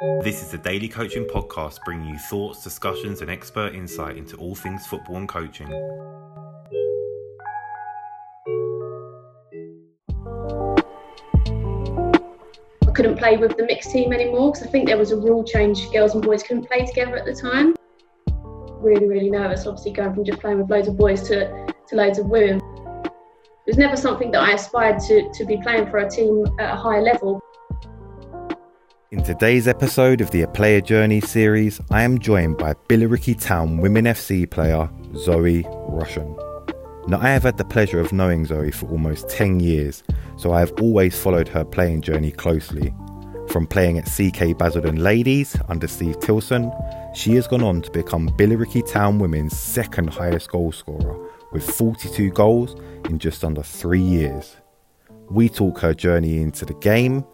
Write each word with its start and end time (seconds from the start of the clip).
This 0.00 0.40
is 0.40 0.50
the 0.50 0.56
Daily 0.56 0.88
Coaching 0.88 1.26
Podcast, 1.26 1.84
bringing 1.84 2.08
you 2.08 2.18
thoughts, 2.18 2.64
discussions, 2.64 3.20
and 3.20 3.30
expert 3.30 3.74
insight 3.74 4.16
into 4.16 4.34
all 4.38 4.54
things 4.54 4.86
football 4.86 5.16
and 5.16 5.28
coaching. 5.28 5.66
I 12.82 12.92
couldn't 12.94 13.18
play 13.18 13.36
with 13.36 13.58
the 13.58 13.64
mixed 13.66 13.90
team 13.90 14.14
anymore 14.14 14.52
because 14.52 14.66
I 14.66 14.70
think 14.70 14.86
there 14.86 14.96
was 14.96 15.10
a 15.10 15.16
rule 15.16 15.44
change. 15.44 15.92
Girls 15.92 16.14
and 16.14 16.24
boys 16.24 16.42
couldn't 16.42 16.66
play 16.66 16.86
together 16.86 17.18
at 17.18 17.26
the 17.26 17.34
time. 17.34 17.76
Really, 18.80 19.06
really 19.06 19.28
nervous, 19.28 19.66
obviously, 19.66 19.92
going 19.92 20.14
from 20.14 20.24
just 20.24 20.40
playing 20.40 20.62
with 20.62 20.70
loads 20.70 20.88
of 20.88 20.96
boys 20.96 21.28
to, 21.28 21.66
to 21.88 21.94
loads 21.94 22.18
of 22.18 22.24
women. 22.24 22.56
It 23.04 23.66
was 23.66 23.76
never 23.76 23.96
something 23.96 24.30
that 24.30 24.40
I 24.40 24.52
aspired 24.52 24.98
to, 25.08 25.30
to 25.30 25.44
be 25.44 25.58
playing 25.58 25.90
for 25.90 25.98
a 25.98 26.08
team 26.08 26.46
at 26.58 26.72
a 26.72 26.76
high 26.76 27.00
level. 27.00 27.39
In 29.12 29.24
today's 29.24 29.66
episode 29.66 30.20
of 30.20 30.30
the 30.30 30.42
A 30.42 30.46
Player 30.46 30.80
Journey 30.80 31.20
series, 31.20 31.80
I 31.90 32.04
am 32.04 32.20
joined 32.20 32.58
by 32.58 32.74
Billericay 32.74 33.42
Town 33.42 33.78
Women 33.78 34.04
FC 34.04 34.48
player 34.48 34.88
Zoe 35.16 35.64
Rushen. 35.64 36.38
Now, 37.08 37.18
I 37.18 37.30
have 37.30 37.42
had 37.42 37.58
the 37.58 37.64
pleasure 37.64 37.98
of 37.98 38.12
knowing 38.12 38.46
Zoe 38.46 38.70
for 38.70 38.86
almost 38.86 39.28
10 39.28 39.58
years, 39.58 40.04
so 40.36 40.52
I 40.52 40.60
have 40.60 40.72
always 40.80 41.20
followed 41.20 41.48
her 41.48 41.64
playing 41.64 42.02
journey 42.02 42.30
closely. 42.30 42.94
From 43.48 43.66
playing 43.66 43.98
at 43.98 44.06
C&K 44.06 44.52
Basildon 44.52 45.02
Ladies 45.02 45.56
under 45.68 45.88
Steve 45.88 46.20
Tilson, 46.20 46.70
she 47.12 47.34
has 47.34 47.48
gone 47.48 47.64
on 47.64 47.82
to 47.82 47.90
become 47.90 48.28
Billericay 48.38 48.88
Town 48.88 49.18
Women's 49.18 49.58
second 49.58 50.10
highest 50.10 50.52
goal 50.52 50.70
scorer 50.70 51.18
with 51.50 51.68
42 51.68 52.30
goals 52.30 52.80
in 53.06 53.18
just 53.18 53.42
under 53.42 53.64
three 53.64 53.98
years. 53.98 54.56
We 55.28 55.48
talk 55.48 55.80
her 55.80 55.94
journey 55.94 56.40
into 56.40 56.64
the 56.64 56.74
game, 56.74 57.24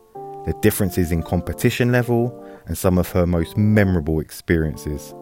the 0.46 0.52
differences 0.62 1.12
in 1.12 1.22
competition 1.22 1.92
level, 1.92 2.44
and 2.66 2.78
some 2.78 2.98
of 2.98 3.10
her 3.10 3.26
most 3.26 3.56
memorable 3.56 4.20
experiences. 4.20 5.14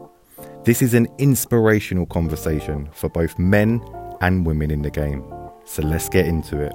This 0.64 0.83
is 0.83 0.94
an 0.94 1.08
inspirational 1.19 2.06
conversation 2.06 2.89
for 2.92 3.08
both 3.08 3.39
men 3.39 3.83
and 4.20 4.47
women 4.47 4.70
in 4.70 4.83
the 4.83 4.91
game. 4.91 5.25
So 5.64 5.83
let's 5.83 6.08
get 6.08 6.27
into 6.27 6.61
it. 6.61 6.72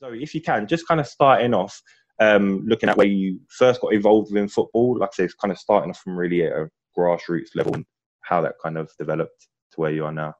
So, 0.00 0.12
if 0.12 0.34
you 0.34 0.40
can, 0.40 0.66
just 0.66 0.86
kind 0.86 1.00
of 1.00 1.06
starting 1.06 1.52
off, 1.52 1.82
um, 2.20 2.64
looking 2.66 2.88
at 2.88 2.96
where 2.96 3.06
you 3.06 3.40
first 3.48 3.80
got 3.80 3.92
involved 3.92 4.34
in 4.34 4.48
football, 4.48 4.98
like 4.98 5.10
I 5.12 5.16
say, 5.16 5.24
it's 5.24 5.34
kind 5.34 5.52
of 5.52 5.58
starting 5.58 5.90
off 5.90 5.98
from 5.98 6.16
really 6.16 6.42
a 6.42 6.68
grassroots 6.96 7.54
level 7.54 7.74
and 7.74 7.84
how 8.22 8.40
that 8.40 8.54
kind 8.62 8.78
of 8.78 8.90
developed 8.98 9.48
to 9.72 9.80
where 9.80 9.90
you 9.90 10.04
are 10.04 10.12
now. 10.12 10.34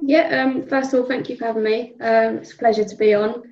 Yeah, 0.00 0.42
um, 0.42 0.66
first 0.68 0.92
of 0.92 1.00
all, 1.00 1.06
thank 1.08 1.28
you 1.28 1.36
for 1.36 1.46
having 1.46 1.64
me. 1.64 1.94
Um, 2.00 2.38
it's 2.38 2.52
a 2.52 2.56
pleasure 2.56 2.84
to 2.84 2.96
be 2.96 3.14
on. 3.14 3.42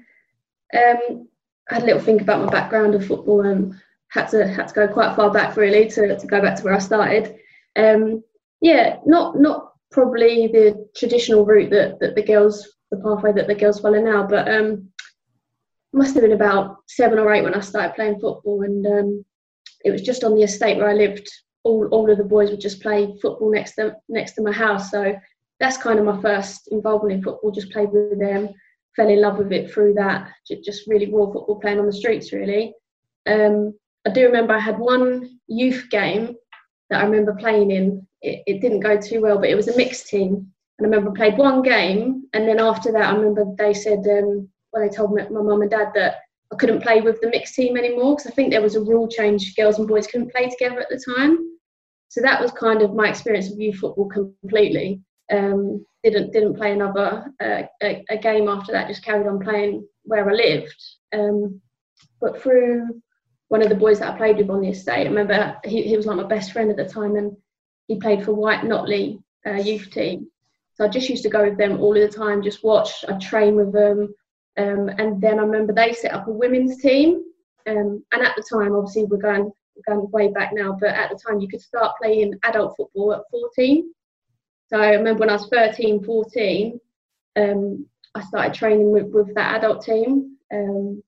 Um, 0.75 1.29
I 1.69 1.75
had 1.75 1.83
a 1.83 1.87
little 1.87 2.01
think 2.01 2.23
about 2.23 2.45
my 2.45 2.51
background 2.51 2.95
of 2.95 3.07
football 3.07 3.45
and 3.45 3.75
had 4.09 4.29
to 4.29 4.47
had 4.47 4.69
to 4.69 4.75
go 4.75 4.89
quite 4.89 5.17
far 5.17 5.33
back 5.33 5.57
really 5.57 5.89
to, 5.91 6.17
to 6.17 6.27
go 6.27 6.41
back 6.41 6.57
to 6.57 6.63
where 6.63 6.75
I 6.75 6.79
started. 6.79 7.37
Um, 7.75 8.23
yeah, 8.61 8.99
not 9.05 9.39
not 9.39 9.73
probably 9.91 10.47
the 10.47 10.89
traditional 10.97 11.45
route 11.45 11.71
that, 11.71 11.99
that 12.01 12.15
the 12.15 12.23
girls 12.23 12.67
the 12.91 12.99
pathway 12.99 13.33
that 13.33 13.49
the 13.49 13.55
girls 13.55 13.81
follow 13.81 14.01
now, 14.01 14.27
but 14.27 14.49
um, 14.49 14.89
must 15.93 16.15
have 16.15 16.23
been 16.23 16.33
about 16.33 16.77
seven 16.87 17.19
or 17.19 17.33
eight 17.33 17.43
when 17.43 17.55
I 17.55 17.61
started 17.61 17.95
playing 17.97 18.21
football, 18.21 18.63
and 18.63 18.87
um, 18.87 19.25
it 19.85 19.91
was 19.91 20.03
just 20.03 20.23
on 20.23 20.35
the 20.35 20.45
estate 20.45 20.77
where 20.77 20.89
I 20.89 20.95
lived. 20.95 21.29
All, 21.65 21.89
all 21.91 22.09
of 22.09 22.17
the 22.17 22.23
boys 22.23 22.51
would 22.51 22.61
just 22.61 22.81
play 22.81 23.13
football 23.21 23.51
next 23.51 23.75
to 23.75 23.97
next 24.09 24.35
to 24.35 24.43
my 24.43 24.53
house, 24.53 24.93
so 24.93 25.17
that's 25.61 25.77
kind 25.77 25.99
of 25.99 26.05
my 26.05 26.21
first 26.21 26.69
involvement 26.69 27.15
in 27.15 27.23
football. 27.23 27.51
Just 27.51 27.73
played 27.73 27.91
with 27.91 28.19
them, 28.19 28.49
fell 28.95 29.09
in 29.09 29.21
love 29.21 29.39
with 29.39 29.53
it 29.53 29.71
through 29.71 29.95
that. 29.95 30.31
Just 30.65 30.87
really 30.87 31.13
raw 31.13 31.27
football 31.27 31.61
playing 31.61 31.79
on 31.79 31.87
the 31.87 31.93
streets, 31.93 32.33
really. 32.33 32.75
Um, 33.27 33.75
I 34.07 34.11
do 34.11 34.25
remember 34.25 34.55
I 34.55 34.61
had 34.61 34.79
one 34.79 35.39
youth 35.49 35.87
game 35.91 36.35
that 36.91 37.01
I 37.01 37.05
remember 37.05 37.35
playing 37.35 37.71
in. 37.71 38.07
It, 38.23 38.43
it, 38.47 38.61
didn't 38.61 38.81
go 38.81 38.99
too 39.01 39.21
well, 39.21 39.39
but 39.39 39.49
it 39.49 39.55
was 39.55 39.69
a 39.69 39.77
mixed 39.77 40.09
team. 40.09 40.53
And 40.79 40.87
I 40.87 40.89
remember 40.89 41.11
I 41.11 41.15
played 41.15 41.39
one 41.39 41.63
game, 41.63 42.25
and 42.33 42.49
then 42.49 42.61
after 42.61 42.93
that, 42.93 43.13
I 43.13 43.17
remember 43.17 43.45
they 43.59 43.75
said, 43.75 44.07
um, 44.11 44.49
well, 44.73 44.83
they 44.83 44.95
told 44.95 45.13
me, 45.13 45.23
my 45.31 45.43
mum 45.43 45.63
and 45.63 45.71
dad 45.71 45.89
that 45.95 46.17
I 46.53 46.57
couldn't 46.57 46.83
play 46.83 47.01
with 47.01 47.21
the 47.21 47.29
mixed 47.29 47.55
team 47.55 47.77
anymore 47.77 48.17
because 48.17 48.31
I 48.31 48.35
think 48.35 48.51
there 48.51 48.63
was 48.63 48.77
a 48.77 48.81
rule 48.81 49.09
change. 49.09 49.57
Girls 49.57 49.79
and 49.79 49.89
boys 49.89 50.07
couldn't 50.07 50.33
play 50.33 50.49
together 50.49 50.81
at 50.81 50.89
the 50.89 51.03
time. 51.17 51.39
So 52.09 52.21
that 52.21 52.41
was 52.41 52.53
kind 52.53 52.83
of 52.83 52.95
my 52.95 53.09
experience 53.09 53.51
of 53.51 53.59
youth 53.59 53.77
football 53.77 54.09
completely. 54.09 55.03
Um, 55.33 55.85
didn't 56.11 56.33
didn't 56.33 56.57
play 56.57 56.73
another 56.73 57.33
uh, 57.43 57.63
a, 57.83 58.05
a, 58.09 58.19
game 58.19 58.49
after 58.49 58.73
that. 58.73 58.89
Just 58.89 59.05
carried 59.05 59.27
on 59.27 59.41
playing 59.41 59.87
where 60.05 60.29
I 60.29 60.33
lived. 60.33 60.85
Um, 61.13 61.61
but 62.21 62.41
through 62.41 63.01
one 63.49 63.63
of 63.63 63.69
the 63.69 63.75
boys 63.75 63.99
that 63.99 64.15
I 64.15 64.17
played 64.17 64.37
with 64.37 64.51
on 64.51 64.61
the 64.61 64.69
estate, 64.69 65.07
I 65.07 65.11
remember 65.11 65.59
he, 65.65 65.83
he 65.83 65.97
was 65.97 66.07
like 66.07 66.17
my 66.17 66.25
best 66.25 66.53
friend 66.53 66.71
at 66.71 66.77
the 66.77 66.85
time, 66.85 67.17
and 67.17 67.37
he 67.89 67.99
played 67.99 68.25
for 68.25 68.33
White 68.33 68.63
Notley 68.63 69.23
uh, 69.47 69.55
youth 69.55 69.91
team. 69.91 70.29
So 70.75 70.85
I 70.85 70.89
just 70.89 71.09
used 71.09 71.23
to 71.23 71.31
go 71.31 71.49
with 71.49 71.59
them 71.59 71.81
all 71.81 71.95
the 71.95 72.09
time, 72.09 72.43
just 72.43 72.63
watch. 72.63 73.05
I 73.09 73.19
train 73.19 73.57
with 73.57 73.73
them, 73.73 74.15
um, 74.59 74.89
and 74.99 75.21
then 75.21 75.39
I 75.39 75.43
remember 75.43 75.73
they 75.73 75.93
set 75.93 76.13
up 76.13 76.29
a 76.29 76.33
women's 76.33 76.81
team. 76.81 77.23
Um, 77.67 78.05
and 78.13 78.23
at 78.23 78.37
the 78.37 78.45
time, 78.49 78.75
obviously, 78.75 79.05
we're 79.05 79.17
going 79.17 79.51
we're 79.75 79.95
going 79.95 80.11
way 80.11 80.29
back 80.29 80.53
now, 80.55 80.77
but 80.79 80.91
at 80.91 81.11
the 81.11 81.19
time, 81.19 81.41
you 81.41 81.49
could 81.49 81.61
start 81.61 81.97
playing 82.01 82.39
adult 82.45 82.77
football 82.77 83.13
at 83.13 83.23
14. 83.31 83.93
So 84.69 84.81
I 84.81 84.91
remember 84.95 85.21
when 85.21 85.31
I 85.31 85.35
was 85.35 85.49
13, 85.49 86.03
14, 86.05 86.81
um, 87.37 87.87
I 88.15 88.23
started 88.23 88.55
training 88.55 88.91
with, 88.91 89.07
with 89.07 89.35
that 89.35 89.57
adult 89.57 89.85
team. 89.85 90.37
Um, 90.53 91.03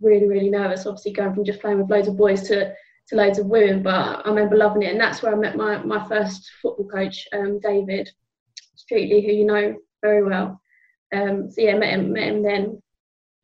really, 0.00 0.28
really 0.28 0.50
nervous, 0.50 0.86
obviously 0.86 1.12
going 1.12 1.34
from 1.34 1.44
just 1.44 1.60
playing 1.60 1.80
with 1.80 1.90
loads 1.90 2.08
of 2.08 2.16
boys 2.16 2.42
to, 2.48 2.72
to 3.08 3.16
loads 3.16 3.38
of 3.38 3.46
women, 3.46 3.82
but 3.82 4.24
I 4.24 4.28
remember 4.28 4.56
loving 4.56 4.82
it. 4.82 4.92
And 4.92 5.00
that's 5.00 5.22
where 5.22 5.34
I 5.34 5.36
met 5.36 5.56
my, 5.56 5.78
my 5.78 6.06
first 6.08 6.50
football 6.62 6.88
coach, 6.88 7.26
um, 7.32 7.58
David 7.60 8.10
Streetley, 8.76 9.24
who 9.24 9.32
you 9.32 9.46
know 9.46 9.76
very 10.02 10.22
well. 10.22 10.60
Um, 11.12 11.50
so 11.50 11.62
yeah, 11.62 11.76
met 11.76 11.94
him, 11.94 12.12
met 12.12 12.28
him 12.28 12.42
then. 12.42 12.82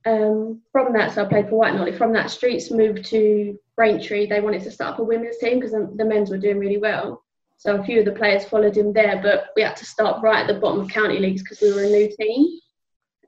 Um, 0.07 0.63
from 0.73 0.93
that, 0.95 1.13
so 1.13 1.25
I 1.25 1.29
played 1.29 1.49
for 1.49 1.57
White 1.57 1.75
Notley. 1.75 1.97
From 1.97 2.13
that, 2.15 2.31
Streets 2.31 2.71
moved 2.71 3.05
to 3.07 3.59
Braintree. 3.77 4.27
They 4.27 4.41
wanted 4.41 4.63
to 4.63 4.71
start 4.71 4.95
up 4.95 5.01
a 5.01 5.05
women's 5.05 5.39
team 5.39 5.59
because 5.59 5.73
the 5.73 6.05
men's 6.05 6.31
were 6.31 6.39
doing 6.39 6.59
really 6.59 6.79
well. 6.79 7.23
So 7.61 7.77
a 7.77 7.85
few 7.85 7.99
of 7.99 8.07
the 8.07 8.13
players 8.13 8.47
followed 8.47 8.75
him 8.75 8.95
there, 8.95 9.21
but 9.23 9.49
we 9.55 9.61
had 9.61 9.77
to 9.77 9.85
start 9.85 10.23
right 10.23 10.41
at 10.41 10.47
the 10.47 10.59
bottom 10.59 10.81
of 10.81 10.89
county 10.89 11.19
leagues 11.19 11.43
because 11.43 11.61
we 11.61 11.71
were 11.75 11.83
a 11.83 11.91
new 11.91 12.11
team. 12.19 12.59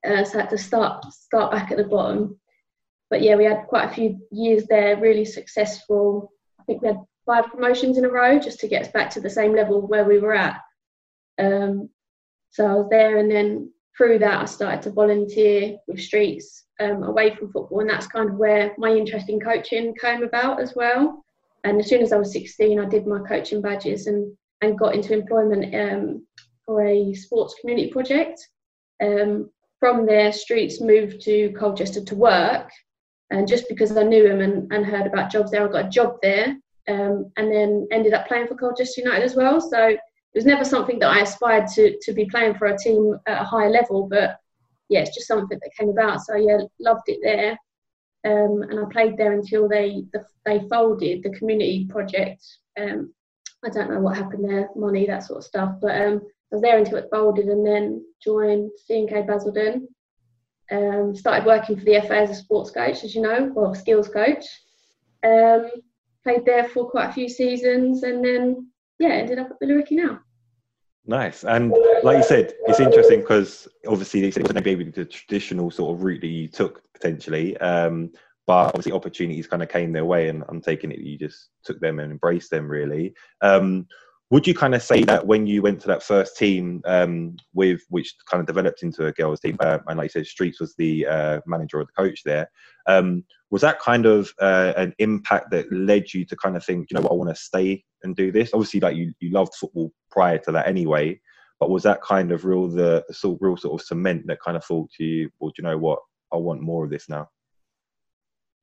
Uh, 0.09 0.25
so 0.25 0.38
I 0.38 0.43
had 0.43 0.50
to 0.50 0.59
start 0.59 1.04
start 1.12 1.53
back 1.53 1.70
at 1.70 1.76
the 1.76 1.84
bottom. 1.84 2.41
But 3.10 3.21
yeah, 3.21 3.37
we 3.37 3.44
had 3.44 3.66
quite 3.69 3.91
a 3.91 3.94
few 3.94 4.19
years 4.31 4.65
there, 4.71 4.97
really 4.97 5.26
successful. 5.26 6.32
I 6.59 6.65
think 6.65 6.81
we 6.81 6.88
had 6.88 7.03
five 7.26 7.44
promotions 7.48 7.98
in 7.98 8.06
a 8.06 8.09
row 8.09 8.38
just 8.38 8.59
to 8.60 8.69
get 8.69 8.81
us 8.81 8.91
back 8.91 9.10
to 9.10 9.21
the 9.21 9.28
same 9.28 9.54
level 9.54 9.87
where 9.87 10.06
we 10.06 10.19
were 10.19 10.32
at. 10.32 10.62
Um, 11.38 11.91
so 12.53 12.66
I 12.66 12.72
was 12.72 12.88
there, 12.88 13.19
and 13.19 13.31
then 13.31 13.71
through 13.98 14.21
that, 14.21 14.41
I 14.41 14.47
started 14.47 14.81
to 14.82 14.92
volunteer 14.92 15.76
with 15.87 16.00
Streets 16.00 16.65
um, 16.81 17.03
away 17.03 17.34
from 17.34 17.53
football, 17.53 17.81
and 17.81 17.91
that's 17.91 18.06
kind 18.06 18.31
of 18.31 18.37
where 18.37 18.75
my 18.78 18.92
interest 18.92 19.28
in 19.28 19.41
coaching 19.41 19.94
came 20.00 20.22
about 20.22 20.59
as 20.59 20.75
well. 20.75 21.22
And 21.64 21.80
as 21.80 21.88
soon 21.88 22.02
as 22.02 22.12
I 22.12 22.16
was 22.16 22.32
16, 22.32 22.80
I 22.80 22.84
did 22.86 23.06
my 23.06 23.20
coaching 23.20 23.60
badges 23.60 24.06
and, 24.06 24.36
and 24.60 24.78
got 24.78 24.94
into 24.94 25.14
employment 25.14 25.74
um, 25.74 26.26
for 26.66 26.84
a 26.84 27.14
sports 27.14 27.54
community 27.60 27.90
project. 27.90 28.40
Um, 29.02 29.50
from 29.78 30.06
there, 30.06 30.32
Streets 30.32 30.80
moved 30.80 31.20
to 31.22 31.52
Colchester 31.58 32.04
to 32.04 32.14
work. 32.14 32.70
And 33.30 33.48
just 33.48 33.68
because 33.68 33.96
I 33.96 34.02
knew 34.02 34.26
him 34.26 34.40
and, 34.40 34.72
and 34.72 34.84
heard 34.84 35.06
about 35.06 35.30
jobs 35.30 35.50
there, 35.50 35.66
I 35.66 35.72
got 35.72 35.86
a 35.86 35.90
job 35.90 36.16
there 36.22 36.56
um, 36.88 37.32
and 37.36 37.50
then 37.50 37.88
ended 37.90 38.12
up 38.12 38.26
playing 38.26 38.46
for 38.46 38.56
Colchester 38.56 39.00
United 39.00 39.24
as 39.24 39.34
well. 39.34 39.60
So 39.60 39.88
it 39.88 40.00
was 40.34 40.44
never 40.44 40.64
something 40.64 40.98
that 40.98 41.10
I 41.10 41.20
aspired 41.20 41.66
to, 41.74 41.96
to 42.02 42.12
be 42.12 42.26
playing 42.26 42.54
for 42.54 42.66
a 42.66 42.78
team 42.78 43.16
at 43.26 43.42
a 43.42 43.44
higher 43.44 43.70
level, 43.70 44.08
but 44.08 44.36
yeah, 44.88 45.00
it's 45.00 45.14
just 45.14 45.28
something 45.28 45.58
that 45.60 45.70
came 45.78 45.88
about. 45.88 46.20
So 46.20 46.36
yeah, 46.36 46.58
loved 46.78 47.04
it 47.06 47.20
there 47.22 47.56
um, 48.24 48.63
and 48.63 48.78
I 48.78 48.84
played 48.91 49.16
there 49.16 49.33
until 49.33 49.69
they 49.69 50.04
the, 50.13 50.24
they 50.45 50.60
folded 50.69 51.22
the 51.22 51.30
community 51.30 51.86
project. 51.91 52.45
Um, 52.80 53.13
I 53.65 53.69
don't 53.69 53.91
know 53.91 54.01
what 54.01 54.16
happened 54.16 54.48
there, 54.48 54.69
money, 54.77 55.07
that 55.07 55.24
sort 55.24 55.39
of 55.39 55.45
stuff. 55.45 55.77
But 55.80 56.01
um, 56.01 56.21
I 56.53 56.57
was 56.57 56.63
there 56.63 56.78
until 56.78 56.98
it 56.98 57.09
folded, 57.10 57.47
and 57.47 57.66
then 57.66 58.04
joined 58.22 58.71
C&K 58.86 59.22
Basildon. 59.22 59.89
Um, 60.71 61.15
started 61.15 61.47
working 61.47 61.77
for 61.77 61.84
the 61.84 62.01
FA 62.01 62.16
as 62.16 62.30
a 62.30 62.34
sports 62.34 62.71
coach, 62.71 63.04
as 63.04 63.15
you 63.15 63.22
know, 63.22 63.53
or 63.57 63.74
skills 63.74 64.09
coach. 64.09 64.45
Um, 65.25 65.71
played 66.25 66.45
there 66.47 66.68
for 66.68 66.91
quite 66.91 67.10
a 67.10 67.13
few 67.13 67.28
seasons, 67.28 68.04
and 68.04 68.25
then 68.25 68.68
yeah, 68.98 69.10
ended 69.10 69.39
up 69.39 69.51
at 69.51 69.60
Billericay 69.60 69.92
now. 69.92 70.21
Nice. 71.07 71.45
And 71.45 71.75
like 72.04 72.19
you 72.19 72.22
said, 72.22 72.53
it's 72.66 72.81
interesting 72.81 73.21
because 73.21 73.66
obviously 73.89 74.21
they 74.21 74.31
said 74.31 74.54
maybe 74.65 74.84
the 74.84 75.04
traditional 75.04 75.71
sort 75.71 75.97
of 75.97 76.04
route 76.04 76.21
that 76.21 76.28
you 76.28 76.47
took 76.47 76.83
potentially. 76.95 77.57
Um, 77.59 78.13
but 78.47 78.69
obviously 78.69 78.93
opportunities 78.93 79.47
kind 79.47 79.63
of 79.63 79.69
came 79.69 79.93
their 79.93 80.04
way 80.04 80.28
and 80.28 80.45
I'm 80.49 80.60
taking 80.60 80.91
it 80.91 80.99
you 80.99 81.19
just 81.19 81.49
took 81.65 81.81
them 81.81 81.99
and 81.99 82.13
embraced 82.13 82.51
them 82.51 82.69
really. 82.69 83.15
Um, 83.41 83.87
would 84.32 84.46
you 84.46 84.54
kind 84.54 84.74
of 84.74 84.82
say 84.82 85.04
that 85.04 85.26
when 85.26 85.46
you 85.46 85.60
went 85.60 85.78
to 85.78 85.86
that 85.86 86.02
first 86.02 86.38
team 86.38 86.80
um, 86.86 87.36
with 87.52 87.82
which 87.90 88.14
kind 88.30 88.40
of 88.40 88.46
developed 88.46 88.82
into 88.82 89.04
a 89.04 89.12
girls 89.12 89.40
team 89.40 89.58
uh, 89.60 89.78
and 89.88 89.98
like 89.98 90.06
you 90.06 90.08
said 90.08 90.26
streets 90.26 90.58
was 90.58 90.74
the 90.76 91.06
uh, 91.06 91.38
manager 91.46 91.78
or 91.78 91.84
the 91.84 91.92
coach 91.92 92.22
there 92.24 92.50
um, 92.86 93.22
was 93.50 93.60
that 93.60 93.78
kind 93.78 94.06
of 94.06 94.32
uh, 94.40 94.72
an 94.78 94.94
impact 94.98 95.50
that 95.50 95.70
led 95.70 96.14
you 96.14 96.24
to 96.24 96.34
kind 96.36 96.56
of 96.56 96.64
think 96.64 96.88
you 96.90 96.94
know 96.94 97.02
what 97.02 97.12
i 97.12 97.14
want 97.14 97.28
to 97.28 97.36
stay 97.36 97.84
and 98.04 98.16
do 98.16 98.32
this? 98.32 98.54
Obviously 98.54 98.80
like 98.80 98.96
you, 98.96 99.12
you 99.20 99.30
loved 99.30 99.54
football 99.54 99.92
prior 100.10 100.38
to 100.38 100.50
that 100.50 100.66
anyway 100.66 101.20
but 101.60 101.68
was 101.68 101.82
that 101.82 102.00
kind 102.00 102.32
of 102.32 102.46
real 102.46 102.68
the, 102.68 103.04
sort 103.10 103.38
real 103.42 103.58
sort 103.58 103.78
of 103.78 103.86
cement 103.86 104.26
that 104.26 104.40
kind 104.40 104.56
of 104.56 104.64
thought 104.64 104.90
to 104.96 105.04
you 105.04 105.30
well 105.40 105.50
do 105.50 105.62
you 105.62 105.68
know 105.68 105.76
what? 105.76 105.98
I 106.32 106.36
want 106.36 106.62
more 106.62 106.84
of 106.84 106.90
this 106.90 107.10
now. 107.10 107.28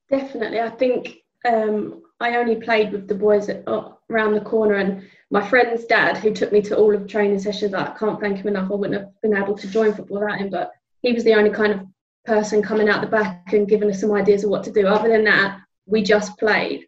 Definitely. 0.10 0.60
I 0.60 0.72
think 0.72 1.20
um, 1.48 2.02
I 2.20 2.36
only 2.36 2.56
played 2.56 2.92
with 2.92 3.08
the 3.08 3.16
boys 3.16 3.50
at, 3.50 3.64
around 3.68 4.34
the 4.34 4.42
corner, 4.42 4.76
and 4.76 5.08
my 5.32 5.48
friend's 5.48 5.86
dad, 5.86 6.18
who 6.18 6.34
took 6.34 6.52
me 6.52 6.62
to 6.64 6.78
all 6.78 6.94
of 6.94 7.02
the 7.02 7.08
training 7.08 7.40
sessions, 7.40 7.74
I 7.74 7.96
can't 7.98 8.20
thank 8.20 8.40
him 8.40 8.48
enough. 8.48 8.72
I 8.72 8.76
wouldn't 8.76 9.00
have 9.00 9.22
been 9.22 9.38
able 9.38 9.58
to 9.58 9.68
join 9.68 9.94
football 9.94 10.20
without 10.20 10.40
him, 10.40 10.50
but 10.50 10.72
he 11.02 11.14
was 11.14 11.24
the 11.24 11.36
only 11.36 11.52
kind 11.52 11.74
of 11.74 11.82
person 12.26 12.62
coming 12.62 12.90
out 12.90 13.02
the 13.02 13.08
back 13.08 13.54
and 13.54 13.68
giving 13.68 13.90
us 13.90 14.02
some 14.02 14.12
ideas 14.12 14.44
of 14.44 14.50
what 14.50 14.64
to 14.66 14.72
do. 14.72 14.88
Other 14.88 15.10
than 15.10 15.24
that, 15.26 15.60
we 15.86 16.04
just 16.04 16.38
played. 16.38 16.86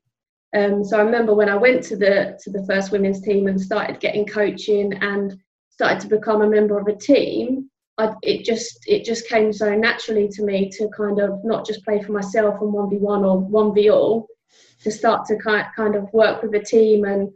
Um, 0.56 0.84
so 0.84 0.98
I 0.98 1.02
remember 1.02 1.34
when 1.34 1.50
I 1.50 1.56
went 1.56 1.84
to 1.84 1.96
the 1.96 2.38
to 2.44 2.50
the 2.50 2.66
first 2.66 2.92
women's 2.92 3.22
team 3.22 3.48
and 3.48 3.60
started 3.60 4.02
getting 4.02 4.26
coaching 4.26 4.94
and 4.96 5.38
started 5.70 6.02
to 6.02 6.08
become 6.08 6.42
a 6.42 6.50
member 6.50 6.78
of 6.78 6.88
a 6.88 6.96
team. 6.96 7.70
I, 7.98 8.14
it 8.22 8.44
just 8.44 8.80
it 8.86 9.06
just 9.06 9.30
came 9.30 9.54
so 9.54 9.74
naturally 9.76 10.28
to 10.30 10.44
me 10.44 10.70
to 10.72 10.90
kind 10.90 11.20
of 11.20 11.44
not 11.46 11.66
just 11.66 11.86
play 11.86 12.02
for 12.02 12.12
myself 12.12 12.62
and 12.62 12.74
one 12.74 12.90
v 12.90 12.98
one 12.98 13.24
or 13.24 13.40
one 13.40 13.74
v 13.74 13.90
all, 13.90 14.28
to 14.84 14.92
start 14.92 15.26
to 15.28 15.38
kind 15.38 15.96
of 15.96 16.12
work 16.14 16.42
with 16.42 16.54
a 16.56 16.64
team 16.64 17.06
and 17.06 17.30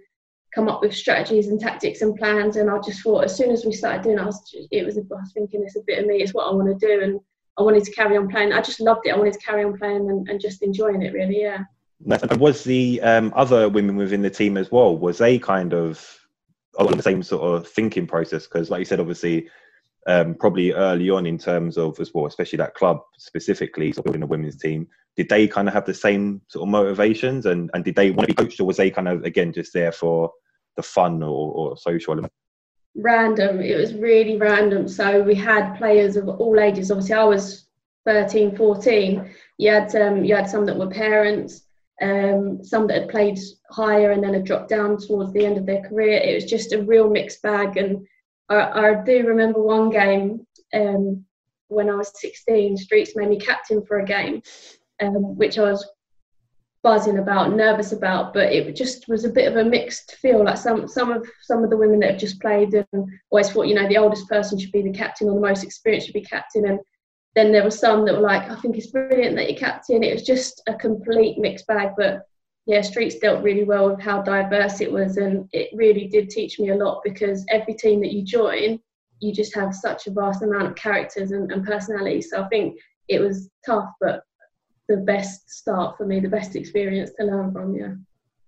come 0.54 0.70
up 0.70 0.82
with 0.82 0.96
strategies 0.96 1.48
and 1.48 1.60
tactics 1.60 2.02
and 2.02 2.16
plans. 2.16 2.56
And 2.56 2.70
I 2.70 2.80
just 2.80 3.02
thought 3.02 3.26
as 3.26 3.36
soon 3.36 3.52
as 3.52 3.66
we 3.66 3.74
started 3.74 4.04
doing, 4.04 4.18
it, 4.18 4.22
I 4.22 4.26
was 4.26 4.50
just, 4.50 4.68
it 4.72 4.86
was 4.86 4.98
I 4.98 5.02
was 5.10 5.32
thinking 5.34 5.62
it's 5.64 5.76
a 5.76 5.82
bit 5.86 6.00
of 6.00 6.06
me. 6.06 6.18
It's 6.18 6.34
what 6.34 6.48
I 6.48 6.54
want 6.54 6.68
to 6.68 6.88
do, 6.88 7.04
and 7.04 7.20
I 7.58 7.62
wanted 7.62 7.84
to 7.84 7.92
carry 7.92 8.18
on 8.18 8.30
playing. 8.30 8.54
I 8.54 8.62
just 8.62 8.80
loved 8.80 9.06
it. 9.06 9.14
I 9.14 9.18
wanted 9.18 9.34
to 9.34 9.40
carry 9.40 9.64
on 9.64 9.78
playing 9.78 10.10
and, 10.10 10.28
and 10.30 10.40
just 10.40 10.64
enjoying 10.64 11.02
it. 11.02 11.14
Really, 11.14 11.42
yeah. 11.42 11.64
And 12.10 12.40
was 12.40 12.64
the 12.64 13.02
um, 13.02 13.34
other 13.36 13.70
women 13.70 13.96
within 13.96 14.22
the 14.22 14.30
team 14.30 14.58
as 14.58 14.72
well? 14.72 14.98
Was 14.98 15.18
they 15.18 15.40
kind 15.40 15.74
of 15.74 16.20
on 16.78 16.98
the 16.98 17.04
same 17.04 17.24
sort 17.24 17.44
of 17.44 17.68
thinking 17.68 18.08
process? 18.08 18.46
Because, 18.46 18.70
like 18.70 18.80
you 18.80 18.86
said, 18.86 19.00
obviously, 19.00 19.50
um, 20.08 20.36
probably 20.36 20.72
early 20.72 21.10
on 21.10 21.26
in 21.26 21.38
terms 21.38 21.78
of 21.78 22.00
as 22.00 22.12
well, 22.14 22.26
especially 22.26 22.58
that 22.58 22.76
club 22.76 23.02
specifically, 23.18 23.92
so 23.92 24.02
building 24.02 24.24
a 24.24 24.28
women's 24.28 24.58
team 24.58 24.88
did 25.16 25.30
they 25.30 25.48
kind 25.48 25.68
of 25.68 25.74
have 25.74 25.86
the 25.86 25.94
same 25.94 26.42
sort 26.48 26.64
of 26.64 26.70
motivations 26.70 27.46
and, 27.46 27.70
and 27.74 27.84
did 27.86 27.96
they 27.96 28.12
want 28.12 28.28
to 28.28 28.36
be 28.36 28.44
coached 28.44 28.60
or 28.60 28.66
was 28.66 28.78
they 28.78 28.90
kind 28.90 29.08
of 29.08 29.24
again 29.24 29.54
just 29.54 29.74
there 29.74 29.92
for 29.92 30.32
the 30.76 30.84
fun 30.84 31.24
or, 31.24 31.54
or 31.54 31.78
social? 31.78 32.20
Random. 32.96 33.62
It 33.62 33.78
was 33.78 33.94
really 33.94 34.38
random. 34.38 34.88
So 34.88 35.22
we 35.22 35.36
had 35.36 35.76
players 35.76 36.18
of 36.18 36.28
all 36.28 36.60
ages. 36.60 36.92
Obviously, 36.92 37.16
I 37.16 37.24
was 37.24 37.68
13, 38.06 38.56
14. 38.56 39.34
You 39.58 39.72
had 39.72 39.96
um, 39.96 40.24
you 40.24 40.36
had 40.36 40.50
some 40.50 40.66
that 40.66 40.78
were 40.78 40.88
parents, 40.88 41.64
um, 42.02 42.64
some 42.64 42.88
that 42.88 43.02
had 43.02 43.10
played 43.10 43.40
higher 43.72 44.12
and 44.12 44.24
then 44.24 44.34
had 44.34 44.46
dropped 44.46 44.70
down 44.70 44.98
towards 44.98 45.32
the 45.34 45.46
end 45.46 45.58
of 45.58 45.66
their 45.66 45.82
career. 45.82 46.20
It 46.20 46.36
was 46.36 46.46
just 46.46 46.74
a 46.74 46.84
real 46.84 47.10
mixed 47.10 47.42
bag. 47.42 47.78
And 47.78 48.06
I, 48.50 48.56
I 48.56 49.04
do 49.04 49.28
remember 49.28 49.62
one 49.62 49.90
game 49.90 50.46
um, 50.74 51.26
when 51.68 51.90
I 51.90 51.96
was 51.96 52.12
16. 52.20 52.78
Streets 52.78 53.16
made 53.16 53.30
me 53.30 53.40
captain 53.40 53.86
for 53.86 54.00
a 54.00 54.06
game, 54.06 54.42
um, 55.02 55.36
which 55.36 55.58
I 55.58 55.64
was 55.64 55.88
buzzing 56.84 57.18
about, 57.18 57.56
nervous 57.56 57.94
about, 57.94 58.32
but 58.32 58.54
it 58.54 58.76
just 58.76 59.08
was 59.08 59.26
a 59.26 59.30
bit 59.30 59.48
of 59.48 59.58
a 59.58 59.68
mixed 59.68 60.18
feel. 60.18 60.44
Like 60.44 60.58
some 60.58 60.88
some 60.88 61.12
of 61.12 61.28
some 61.42 61.64
of 61.64 61.70
the 61.70 61.78
women 61.78 62.00
that 62.02 62.12
have 62.12 62.20
just 62.20 62.40
played 62.40 62.74
and 62.74 63.10
always 63.32 63.50
thought, 63.50 63.68
you 63.68 63.74
know, 63.74 63.88
the 63.88 63.98
oldest 63.98 64.30
person 64.30 64.60
should 64.60 64.72
be 64.72 64.84
the 64.84 64.92
captain 64.92 65.28
or 65.28 65.34
the 65.34 65.42
most 65.42 65.64
experienced 65.64 66.08
should 66.08 66.14
be 66.14 66.22
captain, 66.22 66.68
and 66.68 66.80
then 67.36 67.52
there 67.52 67.64
were 67.64 67.72
some 67.72 68.06
that 68.06 68.14
were 68.14 68.22
like, 68.22 68.50
I 68.50 68.56
think 68.62 68.78
it's 68.78 68.92
brilliant 68.92 69.36
that 69.36 69.50
you're 69.50 69.60
captain. 69.60 70.04
It 70.04 70.14
was 70.14 70.24
just 70.24 70.62
a 70.68 70.76
complete 70.76 71.38
mixed 71.38 71.68
bag, 71.68 71.92
but 71.98 72.22
yeah, 72.66 72.82
Streets 72.82 73.20
dealt 73.20 73.44
really 73.44 73.64
well 73.64 73.90
with 73.90 74.02
how 74.02 74.22
diverse 74.22 74.82
it 74.82 74.92
was, 74.92 75.18
and 75.18 75.48
it 75.54 75.70
really 75.74 76.08
did 76.08 76.30
teach 76.30 76.60
me 76.60 76.70
a 76.70 76.76
lot 76.76 77.02
because 77.04 77.46
every 77.50 77.76
team 77.76 78.02
that 78.02 78.12
you 78.12 78.24
join, 78.24 78.80
you 79.20 79.34
just 79.34 79.54
have 79.56 79.74
such 79.74 80.08
a 80.08 80.12
vast 80.12 80.42
amount 80.42 80.68
of 80.68 80.76
characters 80.76 81.32
and, 81.32 81.52
and 81.52 81.66
personalities. 81.66 82.30
So 82.32 82.44
I 82.44 82.48
think 82.48 82.78
it 83.08 83.20
was 83.20 83.50
tough, 83.66 83.90
but 84.02 84.24
the 84.88 84.98
best 84.98 85.50
start 85.50 85.96
for 85.98 86.06
me, 86.06 86.20
the 86.20 86.30
best 86.30 86.56
experience 86.56 87.12
to 87.20 87.26
learn 87.26 87.52
from. 87.52 87.76
Yeah. 87.76 87.94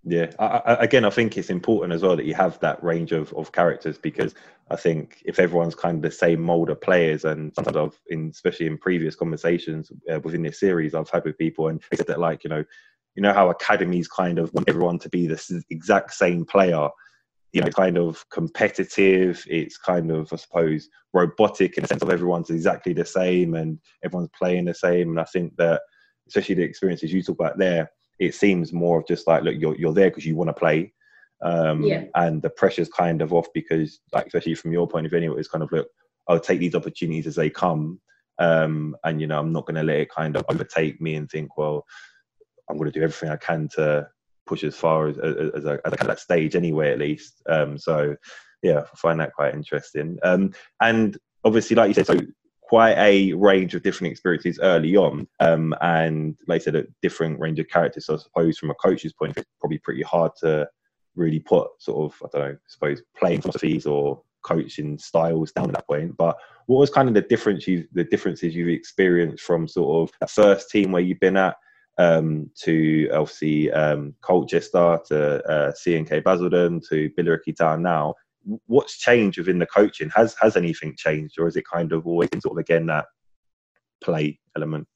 Yeah. 0.04 0.32
I, 0.40 0.46
I, 0.46 0.74
again, 0.84 1.06
I 1.06 1.10
think 1.10 1.38
it's 1.38 1.50
important 1.50 1.94
as 1.94 2.02
well 2.02 2.16
that 2.16 2.26
you 2.26 2.34
have 2.34 2.60
that 2.60 2.82
range 2.84 3.12
of, 3.12 3.34
of 3.34 3.52
characters 3.52 3.98
because 3.98 4.34
I 4.72 4.78
think 4.78 5.22
if 5.26 5.38
everyone's 5.38 5.76
kind 5.76 5.98
of 5.98 6.02
the 6.02 6.16
same 6.16 6.42
mold 6.42 6.70
of 6.70 6.80
players, 6.80 7.26
and 7.26 7.54
sometimes 7.54 7.78
I've, 7.78 8.00
in, 8.08 8.30
especially 8.30 8.68
in 8.68 8.78
previous 8.78 9.16
conversations 9.16 9.92
uh, 10.12 10.20
within 10.22 10.44
this 10.44 10.60
series, 10.60 10.96
I've 10.96 11.10
had 11.10 11.26
with 11.26 11.38
people 11.38 11.68
and 11.68 11.82
they 11.92 11.98
said 11.98 12.08
that 12.08 12.20
like 12.20 12.44
you 12.44 12.50
know, 12.50 12.64
you 13.18 13.24
know 13.24 13.34
how 13.34 13.50
academies 13.50 14.08
kind 14.08 14.38
of 14.38 14.54
want 14.54 14.70
everyone 14.70 15.00
to 15.00 15.10
be 15.10 15.26
the 15.26 15.64
exact 15.72 16.14
same 16.14 16.46
player. 16.46 16.88
You 17.52 17.62
know, 17.62 17.70
kind 17.70 17.98
of 17.98 18.24
competitive. 18.30 19.44
It's 19.50 19.78
kind 19.78 20.12
of, 20.12 20.32
I 20.32 20.36
suppose, 20.36 20.88
robotic 21.14 21.78
in 21.78 21.82
the 21.82 21.88
sense 21.88 22.04
of 22.04 22.12
everyone's 22.12 22.52
exactly 22.52 22.94
the 22.94 23.06
same 23.06 23.56
and 23.56 23.80
everyone's 24.04 24.30
playing 24.38 24.66
the 24.66 24.74
same. 24.76 25.10
And 25.10 25.20
I 25.20 25.24
think 25.24 25.56
that 25.58 25.82
especially 26.28 26.56
the 26.56 26.64
experiences 26.64 27.12
you 27.12 27.24
talk 27.24 27.40
about 27.40 27.58
there, 27.58 27.90
it 28.20 28.36
seems 28.36 28.72
more 28.72 29.00
of 29.00 29.08
just 29.08 29.26
like, 29.26 29.42
look, 29.42 29.56
you're 29.58 29.76
you're 29.78 29.94
there 29.94 30.12
because 30.12 30.26
you 30.26 30.36
want 30.36 30.50
to 30.50 30.54
play, 30.54 30.94
um, 31.42 31.82
yeah. 31.82 32.04
and 32.14 32.44
the 32.44 32.52
pressure's 32.52 32.90
kind 32.90 33.24
of 33.24 33.34
off 33.34 33.48
because, 33.52 34.00
like, 34.14 34.28
especially 34.28 34.54
from 34.54 34.72
your 34.72 34.88
point 34.88 35.08
of 35.08 35.12
view, 35.12 35.18
anyway, 35.18 35.40
it's 35.40 35.48
kind 35.48 35.64
of 35.64 35.72
look, 35.72 35.88
I'll 36.28 36.40
take 36.40 36.60
these 36.60 36.76
opportunities 36.76 37.26
as 37.26 37.36
they 37.36 37.50
come, 37.50 38.00
um, 38.38 38.96
and 39.06 39.20
you 39.20 39.26
know, 39.26 39.40
I'm 39.40 39.52
not 39.52 39.66
going 39.66 39.76
to 39.76 39.84
let 39.84 40.02
it 40.02 40.12
kind 40.12 40.36
of 40.36 40.46
overtake 40.50 41.02
me 41.02 41.16
and 41.16 41.28
think, 41.28 41.58
well, 41.58 41.84
I'm 42.70 42.78
going 42.78 42.92
to 42.92 43.00
do 43.00 43.04
everything 43.04 43.30
I 43.30 43.38
can 43.38 43.68
to 43.76 44.08
push 44.46 44.64
as 44.64 44.76
far 44.76 45.08
as 45.08 45.18
as, 45.18 45.36
as, 45.56 45.66
a, 45.66 45.80
as 45.86 45.94
a, 45.94 46.08
that 46.08 46.20
stage 46.20 46.56
anyway, 46.56 46.92
at 46.92 47.00
least. 47.00 47.42
Um, 47.50 47.78
so 47.78 48.16
yeah, 48.64 48.82
I 48.82 48.98
find 48.98 49.20
that 49.20 49.34
quite 49.34 49.54
interesting. 49.54 50.18
Um, 50.24 50.54
and 50.82 51.18
obviously, 51.44 51.76
like 51.76 51.90
you 51.90 51.94
said, 51.94 52.08
so 52.08 52.20
quite 52.62 52.98
a 52.98 53.34
range 53.34 53.76
of 53.76 53.84
different 53.84 54.12
experiences 54.12 54.60
early 54.62 54.96
on, 54.98 55.28
um, 55.40 55.74
and 55.82 56.36
like 56.48 56.62
I 56.62 56.66
said, 56.66 56.76
a 56.76 56.86
different 57.02 57.40
range 57.40 57.60
of 57.60 57.70
characters. 57.70 58.06
So 58.06 58.16
I 58.16 58.18
suppose 58.18 58.58
from 58.58 58.72
a 58.72 58.76
coach's 58.76 59.14
point 59.14 59.32
of 59.32 59.36
view, 59.36 59.42
it's 59.42 59.60
probably 59.60 59.78
pretty 59.80 60.04
hard 60.04 60.32
to 60.42 60.68
really 61.16 61.40
put 61.40 61.70
sort 61.80 62.12
of 62.12 62.22
I 62.24 62.38
don't 62.38 62.48
know, 62.48 62.56
I 62.56 62.68
suppose 62.68 63.02
playing 63.18 63.42
philosophies 63.42 63.86
or 63.86 64.22
coaching 64.44 64.98
styles 64.98 65.52
down 65.52 65.70
at 65.70 65.76
that 65.76 65.88
point. 65.88 66.16
But 66.18 66.38
what 66.68 66.80
was 66.80 66.90
kind 66.90 67.08
of 67.08 67.14
the 67.14 67.22
difference 67.22 67.68
you 67.68 67.88
the 67.94 68.04
differences 68.04 68.56
you've 68.56 68.70
experienced 68.70 69.44
from 69.44 69.68
sort 69.68 70.10
of 70.10 70.16
that 70.20 70.30
first 70.30 70.70
team 70.70 70.92
where 70.92 71.02
you've 71.02 71.20
been 71.20 71.38
at 71.38 71.56
um, 71.98 72.50
to 72.64 73.10
obviously 73.14 73.72
um, 73.72 74.14
Colchester 74.22 75.00
to 75.08 75.44
uh, 75.50 75.74
C&K 75.74 76.20
Basildon 76.20 76.82
to 76.90 77.10
Billericay 77.18 77.56
Town 77.56 77.82
now 77.82 78.14
what's 78.68 78.98
changed 78.98 79.38
within 79.38 79.60
the 79.60 79.66
coaching? 79.66 80.10
Has 80.16 80.36
has 80.42 80.56
anything 80.56 80.96
changed, 80.98 81.40
or 81.40 81.48
is 81.48 81.56
it 81.56 81.68
kind 81.68 81.92
of 81.92 82.08
always 82.08 82.30
sort 82.40 82.54
of 82.54 82.58
again 82.58 82.86
that 82.88 83.06
play 84.02 84.40
element? 84.56 84.88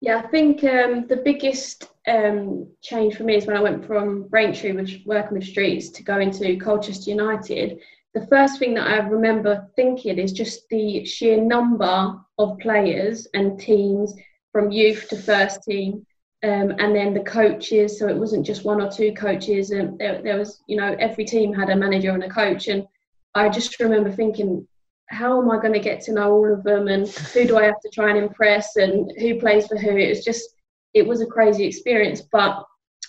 Yeah, 0.00 0.18
I 0.18 0.26
think 0.28 0.62
um, 0.64 1.06
the 1.06 1.22
biggest 1.24 1.88
um, 2.06 2.68
change 2.82 3.16
for 3.16 3.24
me 3.24 3.36
is 3.36 3.46
when 3.46 3.56
I 3.56 3.62
went 3.62 3.86
from 3.86 4.28
Braintree, 4.28 4.72
which 4.72 5.00
working 5.06 5.38
with 5.38 5.46
streets, 5.46 5.88
to 5.90 6.02
going 6.02 6.30
to 6.32 6.56
Colchester 6.56 7.10
United. 7.10 7.78
The 8.12 8.26
first 8.26 8.58
thing 8.58 8.74
that 8.74 8.86
I 8.86 8.98
remember 8.98 9.66
thinking 9.74 10.18
is 10.18 10.32
just 10.32 10.68
the 10.68 11.04
sheer 11.04 11.40
number 11.40 12.14
of 12.38 12.58
players 12.58 13.26
and 13.34 13.58
teams 13.58 14.14
from 14.54 14.70
youth 14.70 15.08
to 15.08 15.16
first 15.16 15.64
team 15.64 16.06
um, 16.44 16.70
and 16.78 16.94
then 16.94 17.12
the 17.12 17.24
coaches. 17.24 17.98
So 17.98 18.06
it 18.06 18.16
wasn't 18.16 18.46
just 18.46 18.64
one 18.64 18.80
or 18.80 18.88
two 18.88 19.12
coaches, 19.12 19.72
and 19.72 19.98
there, 19.98 20.22
there 20.22 20.38
was, 20.38 20.62
you 20.68 20.76
know, 20.76 20.94
every 21.00 21.24
team 21.24 21.52
had 21.52 21.70
a 21.70 21.76
manager 21.76 22.12
and 22.12 22.22
a 22.22 22.30
coach. 22.30 22.68
And 22.68 22.86
I 23.34 23.48
just 23.48 23.80
remember 23.80 24.12
thinking, 24.12 24.66
how 25.10 25.42
am 25.42 25.50
I 25.50 25.56
going 25.56 25.72
to 25.72 25.80
get 25.80 26.02
to 26.02 26.12
know 26.12 26.30
all 26.32 26.52
of 26.52 26.62
them, 26.62 26.86
and 26.86 27.08
who 27.08 27.46
do 27.46 27.58
I 27.58 27.64
have 27.64 27.80
to 27.80 27.90
try 27.90 28.10
and 28.10 28.18
impress, 28.18 28.76
and 28.76 29.10
who 29.18 29.40
plays 29.40 29.66
for 29.66 29.76
who? 29.76 29.96
It 29.96 30.10
was 30.10 30.24
just, 30.24 30.44
it 30.94 31.04
was 31.04 31.20
a 31.20 31.26
crazy 31.26 31.64
experience, 31.64 32.22
but 32.30 32.64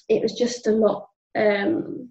it 0.09 0.23
was 0.23 0.33
just 0.33 0.65
a 0.65 0.71
lot. 0.71 1.09
Um, 1.37 2.09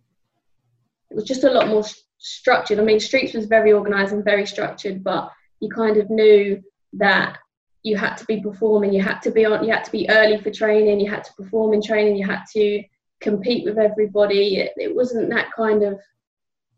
it 1.11 1.17
was 1.17 1.25
just 1.25 1.45
a 1.45 1.51
lot 1.51 1.69
more 1.69 1.85
structured. 2.19 2.79
I 2.79 2.85
mean, 2.85 3.01
Streets 3.01 3.35
was 3.35 3.47
very 3.47 3.73
organised 3.73 4.13
and 4.13 4.25
very 4.25 4.47
structured, 4.47 5.03
but 5.03 5.31
you 5.61 5.69
kind 5.69 5.97
of 5.97 6.09
knew 6.09 6.63
that 6.95 7.39
you 7.85 7.97
had 7.97 8.17
to 8.17 8.25
be 8.25 8.41
performing 8.41 8.93
you 8.93 9.01
had 9.01 9.21
to 9.21 9.31
be 9.31 9.45
on 9.45 9.63
you 9.63 9.73
had 9.73 9.85
to 9.85 9.93
be 9.93 10.09
early 10.11 10.39
for 10.39 10.51
training 10.51 10.99
you 10.99 11.09
had 11.09 11.23
to 11.23 11.33
perform 11.35 11.73
in 11.73 11.83
training 11.83 12.17
you 12.17 12.27
had 12.27 12.43
to 12.53 12.83
compete 13.21 13.65
with 13.65 13.79
everybody 13.79 14.57
it, 14.57 14.73
it 14.77 14.95
wasn't 14.95 15.31
that 15.31 15.53
kind 15.53 15.85
of 15.85 16.01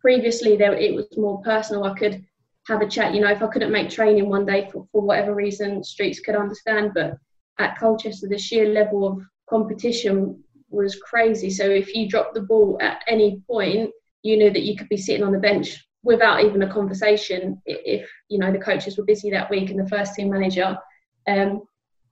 previously 0.00 0.56
there 0.56 0.74
it 0.74 0.94
was 0.94 1.06
more 1.16 1.40
personal 1.42 1.84
i 1.84 1.98
could 1.98 2.22
have 2.66 2.82
a 2.82 2.88
chat 2.88 3.14
you 3.14 3.20
know 3.20 3.30
if 3.30 3.42
i 3.42 3.46
couldn't 3.46 3.72
make 3.72 3.88
training 3.88 4.28
one 4.28 4.44
day 4.44 4.68
for, 4.70 4.86
for 4.92 5.00
whatever 5.00 5.34
reason 5.34 5.82
streets 5.82 6.20
could 6.20 6.36
understand 6.36 6.90
but 6.94 7.16
at 7.58 7.78
colchester 7.78 8.28
the 8.28 8.36
sheer 8.36 8.68
level 8.68 9.06
of 9.06 9.22
competition 9.48 10.38
was 10.68 10.96
crazy 10.96 11.48
so 11.48 11.64
if 11.64 11.94
you 11.94 12.08
dropped 12.08 12.34
the 12.34 12.42
ball 12.42 12.76
at 12.80 13.02
any 13.06 13.40
point 13.48 13.90
you 14.22 14.36
knew 14.36 14.50
that 14.50 14.64
you 14.64 14.76
could 14.76 14.88
be 14.88 14.96
sitting 14.96 15.22
on 15.22 15.32
the 15.32 15.38
bench 15.38 15.86
without 16.06 16.44
even 16.44 16.62
a 16.62 16.72
conversation 16.72 17.60
if 17.66 18.08
you 18.28 18.38
know 18.38 18.52
the 18.52 18.58
coaches 18.58 18.96
were 18.96 19.04
busy 19.04 19.28
that 19.28 19.50
week 19.50 19.70
and 19.70 19.78
the 19.78 19.88
first 19.88 20.14
team 20.14 20.30
manager. 20.30 20.78
Um, 21.26 21.62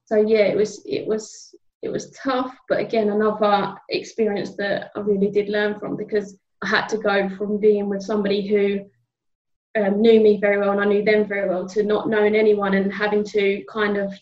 so 0.06 0.16
yeah, 0.16 0.46
it 0.46 0.56
was 0.56 0.82
it 0.86 1.06
was 1.06 1.54
it 1.82 1.88
was 1.88 2.10
tough, 2.10 2.54
but 2.68 2.80
again 2.80 3.10
another 3.10 3.74
experience 3.90 4.56
that 4.56 4.90
I 4.96 5.00
really 5.00 5.30
did 5.30 5.48
learn 5.48 5.78
from 5.78 5.96
because 5.96 6.38
I 6.62 6.68
had 6.68 6.88
to 6.88 6.98
go 6.98 7.28
from 7.36 7.58
being 7.58 7.88
with 7.88 8.02
somebody 8.02 8.46
who 8.46 8.80
um, 9.80 10.00
knew 10.00 10.20
me 10.20 10.38
very 10.40 10.58
well 10.58 10.70
and 10.70 10.80
I 10.80 10.84
knew 10.84 11.04
them 11.04 11.26
very 11.26 11.48
well 11.48 11.68
to 11.68 11.82
not 11.82 12.08
knowing 12.08 12.34
anyone 12.34 12.74
and 12.74 12.92
having 12.92 13.24
to 13.24 13.64
kind 13.68 13.96
of 13.96 14.12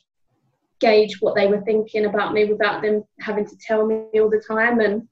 gauge 0.80 1.20
what 1.20 1.36
they 1.36 1.46
were 1.46 1.60
thinking 1.60 2.06
about 2.06 2.32
me 2.32 2.44
without 2.46 2.82
them 2.82 3.04
having 3.20 3.46
to 3.46 3.56
tell 3.58 3.86
me 3.86 4.06
all 4.14 4.30
the 4.30 4.42
time. 4.46 4.80
And 4.80 5.08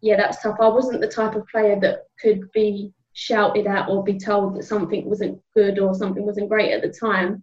yeah 0.00 0.16
that's 0.16 0.42
tough. 0.42 0.56
I 0.60 0.68
wasn't 0.68 1.00
the 1.00 1.08
type 1.08 1.34
of 1.34 1.46
player 1.46 1.78
that 1.80 2.00
could 2.20 2.50
be 2.52 2.92
shouted 3.12 3.66
at 3.66 3.88
or 3.88 4.04
be 4.04 4.18
told 4.18 4.56
that 4.56 4.64
something 4.64 5.08
wasn't 5.08 5.40
good 5.54 5.78
or 5.78 5.94
something 5.94 6.26
wasn't 6.26 6.48
great 6.48 6.72
at 6.72 6.82
the 6.82 6.88
time 6.88 7.42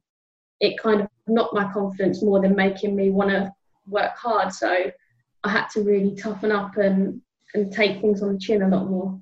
it 0.59 0.77
kind 0.79 1.01
of 1.01 1.07
knocked 1.27 1.53
my 1.53 1.71
confidence 1.71 2.21
more 2.21 2.41
than 2.41 2.55
making 2.55 2.95
me 2.95 3.09
want 3.09 3.29
to 3.29 3.51
work 3.87 4.15
hard 4.17 4.51
so 4.53 4.91
i 5.43 5.49
had 5.49 5.67
to 5.67 5.81
really 5.81 6.15
toughen 6.15 6.51
up 6.51 6.77
and 6.77 7.21
and 7.53 7.71
take 7.71 8.01
things 8.01 8.21
on 8.21 8.33
the 8.33 8.39
chin 8.39 8.61
a 8.61 8.67
lot 8.67 8.89
more 8.89 9.19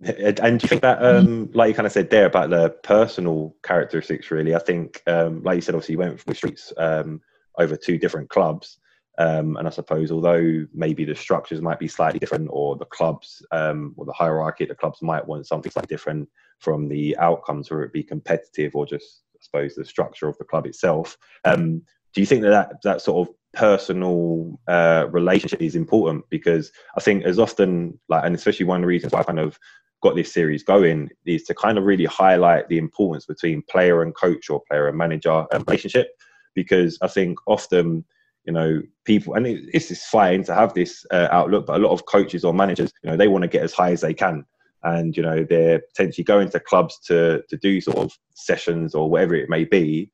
and 0.00 0.58
do 0.58 0.64
you 0.64 0.68
think 0.68 0.82
that, 0.82 1.02
um, 1.02 1.50
like 1.54 1.68
you 1.68 1.74
kind 1.74 1.86
of 1.86 1.92
said 1.92 2.10
there 2.10 2.26
about 2.26 2.50
the 2.50 2.70
personal 2.82 3.54
characteristics, 3.62 4.30
really? 4.30 4.54
I 4.54 4.58
think, 4.58 5.02
um, 5.06 5.42
like 5.42 5.56
you 5.56 5.60
said, 5.62 5.74
obviously 5.74 5.92
you 5.92 5.98
went 5.98 6.26
with 6.26 6.36
Streets 6.36 6.72
um, 6.76 7.20
over 7.58 7.76
two 7.76 7.98
different 7.98 8.28
clubs. 8.28 8.78
Um, 9.16 9.56
and 9.56 9.66
I 9.66 9.70
suppose, 9.70 10.10
although 10.10 10.66
maybe 10.74 11.04
the 11.04 11.14
structures 11.14 11.62
might 11.62 11.78
be 11.78 11.86
slightly 11.86 12.18
different, 12.18 12.48
or 12.50 12.76
the 12.76 12.84
clubs 12.86 13.46
um, 13.52 13.94
or 13.96 14.04
the 14.04 14.12
hierarchy, 14.12 14.64
the 14.64 14.74
clubs 14.74 15.00
might 15.00 15.26
want 15.26 15.46
something 15.46 15.70
slightly 15.70 15.94
different 15.94 16.28
from 16.58 16.88
the 16.88 17.16
outcomes, 17.18 17.70
whether 17.70 17.84
it 17.84 17.92
be 17.92 18.02
competitive 18.02 18.74
or 18.74 18.84
just, 18.84 19.22
suppose, 19.44 19.74
the 19.74 19.84
structure 19.84 20.28
of 20.28 20.38
the 20.38 20.44
club 20.44 20.66
itself. 20.66 21.16
Um, 21.44 21.82
do 22.14 22.20
you 22.20 22.26
think 22.26 22.42
that, 22.42 22.50
that 22.50 22.82
that 22.82 23.02
sort 23.02 23.28
of 23.28 23.34
personal 23.52 24.58
uh, 24.68 25.06
relationship 25.10 25.60
is 25.60 25.76
important? 25.76 26.24
Because 26.30 26.72
I 26.96 27.00
think 27.00 27.24
as 27.24 27.38
often, 27.38 27.98
like, 28.08 28.24
and 28.24 28.34
especially 28.34 28.66
one 28.66 28.78
of 28.78 28.82
the 28.82 28.88
reasons 28.88 29.12
why 29.12 29.20
I 29.20 29.24
kind 29.24 29.40
of 29.40 29.58
got 30.02 30.14
this 30.14 30.32
series 30.32 30.62
going 30.62 31.08
is 31.24 31.44
to 31.44 31.54
kind 31.54 31.78
of 31.78 31.84
really 31.84 32.04
highlight 32.04 32.68
the 32.68 32.78
importance 32.78 33.24
between 33.24 33.62
player 33.70 34.02
and 34.02 34.14
coach 34.14 34.50
or 34.50 34.62
player 34.68 34.86
and 34.86 34.98
manager 34.98 35.46
um, 35.52 35.64
relationship 35.66 36.08
because 36.54 36.98
I 37.00 37.08
think 37.08 37.38
often 37.46 38.04
you 38.44 38.52
know 38.52 38.82
people 39.06 39.32
and 39.32 39.46
it's 39.46 39.90
is 39.90 40.04
fine 40.04 40.44
to 40.44 40.54
have 40.54 40.74
this 40.74 41.06
uh, 41.10 41.28
outlook 41.30 41.64
but 41.66 41.76
a 41.76 41.82
lot 41.82 41.92
of 41.92 42.04
coaches 42.04 42.44
or 42.44 42.52
managers 42.52 42.92
you 43.02 43.10
know 43.10 43.16
they 43.16 43.28
want 43.28 43.42
to 43.42 43.48
get 43.48 43.62
as 43.62 43.72
high 43.72 43.92
as 43.92 44.02
they 44.02 44.12
can 44.12 44.44
and 44.84 45.16
you 45.16 45.22
know 45.22 45.44
they're 45.44 45.80
potentially 45.80 46.24
going 46.24 46.48
to 46.48 46.60
clubs 46.60 46.98
to 47.00 47.42
to 47.48 47.56
do 47.56 47.80
sort 47.80 47.98
of 47.98 48.12
sessions 48.34 48.94
or 48.94 49.10
whatever 49.10 49.34
it 49.34 49.48
may 49.48 49.64
be 49.64 50.10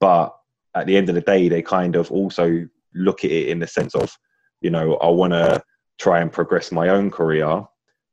but 0.00 0.34
at 0.74 0.86
the 0.86 0.96
end 0.96 1.08
of 1.08 1.14
the 1.14 1.20
day 1.20 1.48
they 1.48 1.62
kind 1.62 1.96
of 1.96 2.10
also 2.10 2.66
look 2.94 3.24
at 3.24 3.30
it 3.30 3.48
in 3.48 3.58
the 3.58 3.66
sense 3.66 3.94
of 3.94 4.16
you 4.60 4.70
know 4.70 4.94
i 4.96 5.08
want 5.08 5.32
to 5.32 5.62
try 5.98 6.20
and 6.20 6.32
progress 6.32 6.72
my 6.72 6.88
own 6.88 7.10
career 7.10 7.64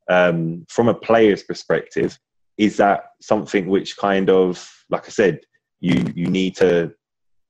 um, 0.09 0.65
from 0.69 0.87
a 0.87 0.93
player's 0.93 1.43
perspective 1.43 2.17
is 2.57 2.77
that 2.77 3.11
something 3.21 3.67
which 3.67 3.95
kind 3.97 4.29
of 4.29 4.67
like 4.89 5.05
i 5.05 5.09
said 5.09 5.39
you 5.79 6.03
you 6.15 6.27
need 6.27 6.55
to 6.55 6.91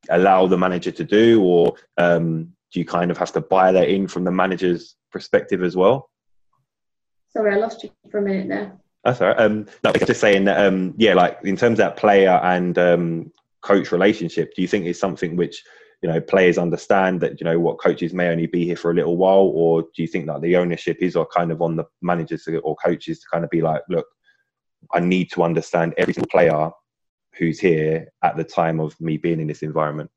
allow 0.09 0.47
the 0.47 0.57
manager 0.57 0.91
to 0.91 1.03
do, 1.03 1.41
or 1.43 1.73
um, 1.97 2.45
do 2.71 2.79
you 2.79 2.85
kind 2.85 3.11
of 3.11 3.17
have 3.17 3.33
to 3.33 3.41
buy 3.41 3.71
that 3.71 3.89
in 3.89 4.07
from 4.07 4.23
the 4.23 4.31
manager's 4.31 4.95
perspective 5.11 5.63
as 5.63 5.75
well? 5.75 6.08
Sorry, 7.29 7.53
I 7.53 7.57
lost 7.57 7.83
you 7.83 7.91
for 8.09 8.17
a 8.17 8.21
minute 8.21 8.47
there. 8.47 8.73
That's 9.03 9.21
all 9.21 9.29
right. 9.29 9.39
Um, 9.39 9.65
no, 9.83 9.91
just 9.93 10.19
saying 10.19 10.45
that, 10.45 10.65
um, 10.65 10.93
yeah, 10.97 11.13
like 11.13 11.39
in 11.43 11.55
terms 11.55 11.73
of 11.79 11.85
that 11.85 11.97
player 11.97 12.39
and 12.43 12.77
um, 12.77 13.31
coach 13.61 13.91
relationship, 13.91 14.53
do 14.55 14.61
you 14.61 14.67
think 14.67 14.85
it's 14.85 14.99
something 14.99 15.35
which 15.35 15.63
you 16.01 16.09
know 16.09 16.19
players 16.19 16.57
understand 16.57 17.19
that 17.21 17.39
you 17.39 17.45
know 17.45 17.59
what 17.59 17.79
coaches 17.79 18.13
may 18.13 18.29
only 18.29 18.47
be 18.47 18.65
here 18.65 18.75
for 18.75 18.91
a 18.91 18.93
little 18.93 19.17
while, 19.17 19.51
or 19.53 19.83
do 19.83 20.01
you 20.01 20.07
think 20.07 20.25
that 20.27 20.41
the 20.41 20.57
ownership 20.57 20.97
is 21.01 21.15
or 21.15 21.25
kind 21.25 21.51
of 21.51 21.61
on 21.61 21.75
the 21.75 21.85
managers 22.01 22.47
or 22.63 22.75
coaches 22.75 23.19
to 23.19 23.25
kind 23.31 23.43
of 23.43 23.49
be 23.49 23.61
like, 23.61 23.81
look, 23.89 24.07
I 24.93 24.99
need 24.99 25.31
to 25.31 25.43
understand 25.43 25.93
every 25.97 26.13
single 26.13 26.29
player 26.29 26.71
who's 27.37 27.59
here 27.59 28.07
at 28.23 28.35
the 28.35 28.43
time 28.43 28.79
of 28.79 28.99
me 28.99 29.17
being 29.17 29.39
in 29.39 29.47
this 29.47 29.63
environment? 29.63 30.09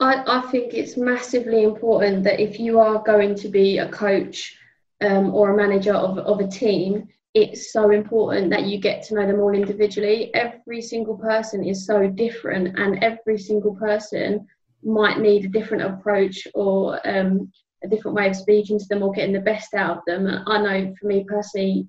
I, 0.00 0.24
I 0.26 0.40
think 0.50 0.74
it's 0.74 0.96
massively 0.96 1.62
important 1.62 2.24
that 2.24 2.40
if 2.40 2.58
you 2.58 2.80
are 2.80 3.02
going 3.02 3.34
to 3.36 3.48
be 3.48 3.78
a 3.78 3.88
coach 3.88 4.56
um, 5.02 5.34
or 5.34 5.52
a 5.52 5.56
manager 5.56 5.94
of, 5.94 6.18
of 6.18 6.40
a 6.40 6.48
team, 6.48 7.08
it's 7.34 7.72
so 7.72 7.90
important 7.90 8.50
that 8.50 8.64
you 8.66 8.78
get 8.78 9.02
to 9.04 9.14
know 9.14 9.26
them 9.26 9.40
all 9.40 9.54
individually. 9.54 10.32
Every 10.34 10.80
single 10.80 11.16
person 11.18 11.64
is 11.64 11.86
so 11.86 12.06
different, 12.06 12.78
and 12.78 13.02
every 13.02 13.38
single 13.38 13.74
person 13.74 14.46
might 14.84 15.18
need 15.18 15.44
a 15.44 15.48
different 15.48 15.82
approach 15.82 16.46
or 16.54 17.00
um, 17.08 17.50
a 17.82 17.88
different 17.88 18.16
way 18.16 18.28
of 18.28 18.36
speaking 18.36 18.78
to 18.78 18.84
them 18.88 19.02
or 19.02 19.12
getting 19.12 19.34
the 19.34 19.40
best 19.40 19.74
out 19.74 19.98
of 19.98 20.02
them. 20.06 20.28
I 20.46 20.58
know 20.60 20.94
for 21.00 21.06
me 21.06 21.24
personally, 21.24 21.88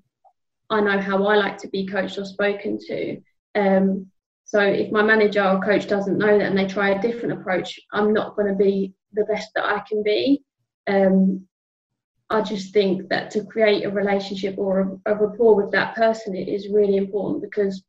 I 0.68 0.80
know 0.80 0.98
how 0.98 1.24
I 1.26 1.36
like 1.36 1.58
to 1.58 1.68
be 1.68 1.86
coached 1.86 2.18
or 2.18 2.24
spoken 2.24 2.78
to. 2.88 3.20
Um, 3.54 4.06
so 4.44 4.60
if 4.60 4.92
my 4.92 5.02
manager 5.02 5.44
or 5.44 5.60
coach 5.60 5.88
doesn't 5.88 6.18
know 6.18 6.38
that 6.38 6.46
and 6.46 6.58
they 6.58 6.66
try 6.66 6.90
a 6.90 7.02
different 7.02 7.40
approach, 7.40 7.78
I'm 7.92 8.12
not 8.12 8.36
going 8.36 8.48
to 8.48 8.54
be 8.54 8.94
the 9.12 9.24
best 9.24 9.50
that 9.54 9.64
I 9.64 9.82
can 9.88 10.02
be. 10.02 10.42
Um, 10.86 11.46
I 12.28 12.42
just 12.42 12.72
think 12.72 13.08
that 13.08 13.30
to 13.32 13.44
create 13.44 13.84
a 13.84 13.90
relationship 13.90 14.56
or 14.58 14.80
a, 15.06 15.12
a 15.12 15.14
rapport 15.14 15.54
with 15.54 15.70
that 15.72 15.94
person 15.94 16.34
it 16.34 16.48
is 16.48 16.68
really 16.68 16.96
important 16.96 17.42
because 17.42 17.82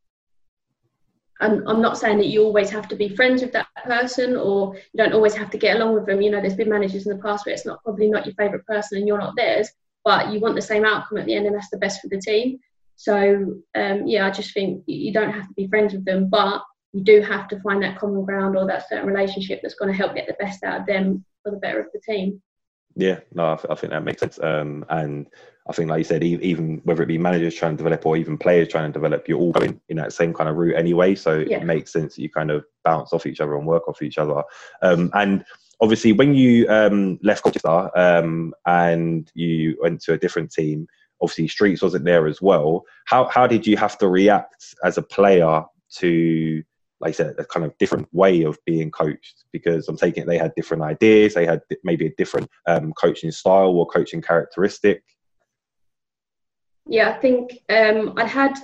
I'm, 1.40 1.68
I'm 1.68 1.82
not 1.82 1.98
saying 1.98 2.18
that 2.18 2.28
you 2.28 2.44
always 2.44 2.70
have 2.72 2.88
to 2.90 2.96
be 2.96 3.16
friends 3.16 3.42
with 3.42 3.52
that 3.54 3.68
person 3.86 4.36
or 4.36 4.76
you 4.76 4.98
don't 4.98 5.14
always 5.14 5.36
have 5.36 5.52
to 5.52 5.58
get 5.58 5.76
along 5.76 5.94
with 5.94 6.06
them. 6.06 6.22
You 6.22 6.32
know, 6.32 6.42
there's 6.42 6.56
been 6.56 6.70
managers 6.70 7.06
in 7.06 7.16
the 7.16 7.22
past 7.22 7.46
where 7.46 7.54
it's 7.54 7.66
not 7.66 7.84
probably 7.84 8.10
not 8.10 8.26
your 8.26 8.36
favourite 8.36 8.66
person 8.66 8.98
and 8.98 9.08
you're 9.08 9.20
not 9.20 9.36
theirs, 9.36 9.70
but 10.04 10.32
you 10.32 10.40
want 10.40 10.56
the 10.56 10.62
same 10.62 10.86
outcome 10.86 11.20
at 11.20 11.26
the 11.26 11.36
end 11.36 11.46
and 11.46 11.56
that's 11.56 11.70
the 11.70 11.78
best 11.78 12.02
for 12.02 12.08
the 12.08 12.20
team. 12.20 12.60
So 12.96 13.62
um, 13.76 14.08
yeah, 14.08 14.26
I 14.26 14.32
just 14.32 14.54
think 14.54 14.84
you 14.88 15.14
don't 15.14 15.32
have 15.32 15.48
to 15.48 15.54
be 15.54 15.68
friends 15.68 15.94
with 15.94 16.06
them, 16.06 16.30
but 16.30 16.64
you 16.94 17.04
do 17.04 17.22
have 17.22 17.48
to 17.50 17.60
find 17.60 17.84
that 17.84 18.00
common 18.00 18.26
ground 18.26 18.58
or 18.58 18.66
that 18.66 18.90
certain 18.90 19.08
relationship 19.08 19.60
that's 19.62 19.76
going 19.76 19.92
to 19.92 19.98
help 19.98 20.16
get 20.16 20.28
the 20.28 20.34
best 20.40 20.64
out 20.64 20.82
of 20.82 20.88
them 20.88 21.24
for 21.44 21.52
the 21.52 21.58
better 21.58 21.80
of 21.80 21.88
the 21.94 22.00
team. 22.00 22.42
Yeah, 23.00 23.20
no, 23.32 23.58
I, 23.70 23.76
think 23.76 23.92
that 23.92 24.04
makes 24.04 24.22
sense. 24.22 24.40
Um, 24.42 24.84
and 24.90 25.28
I 25.70 25.74
think, 25.74 25.88
like 25.90 26.00
you 26.00 26.04
said, 26.04 26.24
even 26.24 26.82
whether 26.84 27.04
it 27.04 27.08
be 27.08 27.20
managers 27.20 27.54
trying 27.54 27.74
to 27.74 27.78
develop 27.78 28.04
or 28.08 28.18
even 28.18 28.40
players 28.40 28.70
trying 28.70 28.92
to 28.92 28.94
develop, 28.94 29.28
you're 29.28 29.38
all 29.38 29.52
going 29.52 29.80
in 29.90 29.98
that 29.98 30.14
same 30.14 30.34
kind 30.34 30.50
of 30.50 30.56
route 30.56 30.76
anyway. 30.76 31.14
So 31.14 31.38
yeah. 31.38 31.58
it 31.58 31.64
makes 31.64 31.94
sense 31.94 32.16
that 32.16 32.22
you 32.24 32.30
kind 32.30 32.50
of 32.50 32.66
bounce 32.84 33.14
off 33.14 33.28
each 33.28 33.40
other 33.40 33.56
and 33.56 33.68
work 33.68 33.88
off 33.88 34.02
each 34.02 34.18
other. 34.18 34.42
Um, 34.82 35.12
and 35.14 35.46
obviously, 35.80 36.12
when 36.12 36.34
you 36.34 36.68
um, 36.70 37.20
left 37.22 37.44
Colchester 37.44 37.92
um, 37.96 38.56
and 38.66 39.32
you 39.36 39.78
went 39.80 40.02
to 40.02 40.14
a 40.14 40.18
different 40.18 40.52
team, 40.52 40.88
obviously 41.22 41.48
Streets 41.48 41.84
wasn't 41.84 42.06
there 42.06 42.26
as 42.26 42.42
well. 42.42 42.84
How 43.06 43.26
how 43.26 43.46
did 43.46 43.68
you 43.68 43.78
have 43.78 43.96
to 44.00 44.08
react 44.08 44.74
as 44.84 44.98
a 44.98 45.04
player 45.04 45.64
to 45.98 46.64
like 47.00 47.10
I 47.10 47.12
said, 47.12 47.36
a 47.38 47.46
kind 47.46 47.66
of 47.66 47.78
different 47.78 48.08
way 48.14 48.44
of 48.44 48.58
being 48.66 48.92
coached 48.92 49.46
because 49.52 49.88
I'm 49.88 49.98
taking 49.98 50.24
it 50.24 50.26
they 50.28 50.38
had 50.38 50.56
different 50.56 50.84
ideas, 50.84 51.34
they 51.34 51.46
had 51.46 51.62
maybe 51.84 52.08
a 52.08 52.16
different 52.18 52.50
um, 52.68 52.94
coaching 52.94 53.32
style 53.32 53.70
or 53.70 53.86
coaching 53.86 54.22
characteristic. 54.22 55.04
Yeah, 56.88 57.10
I 57.10 57.20
think 57.20 57.60
um, 57.70 58.14
I 58.18 58.26
had, 58.26 58.58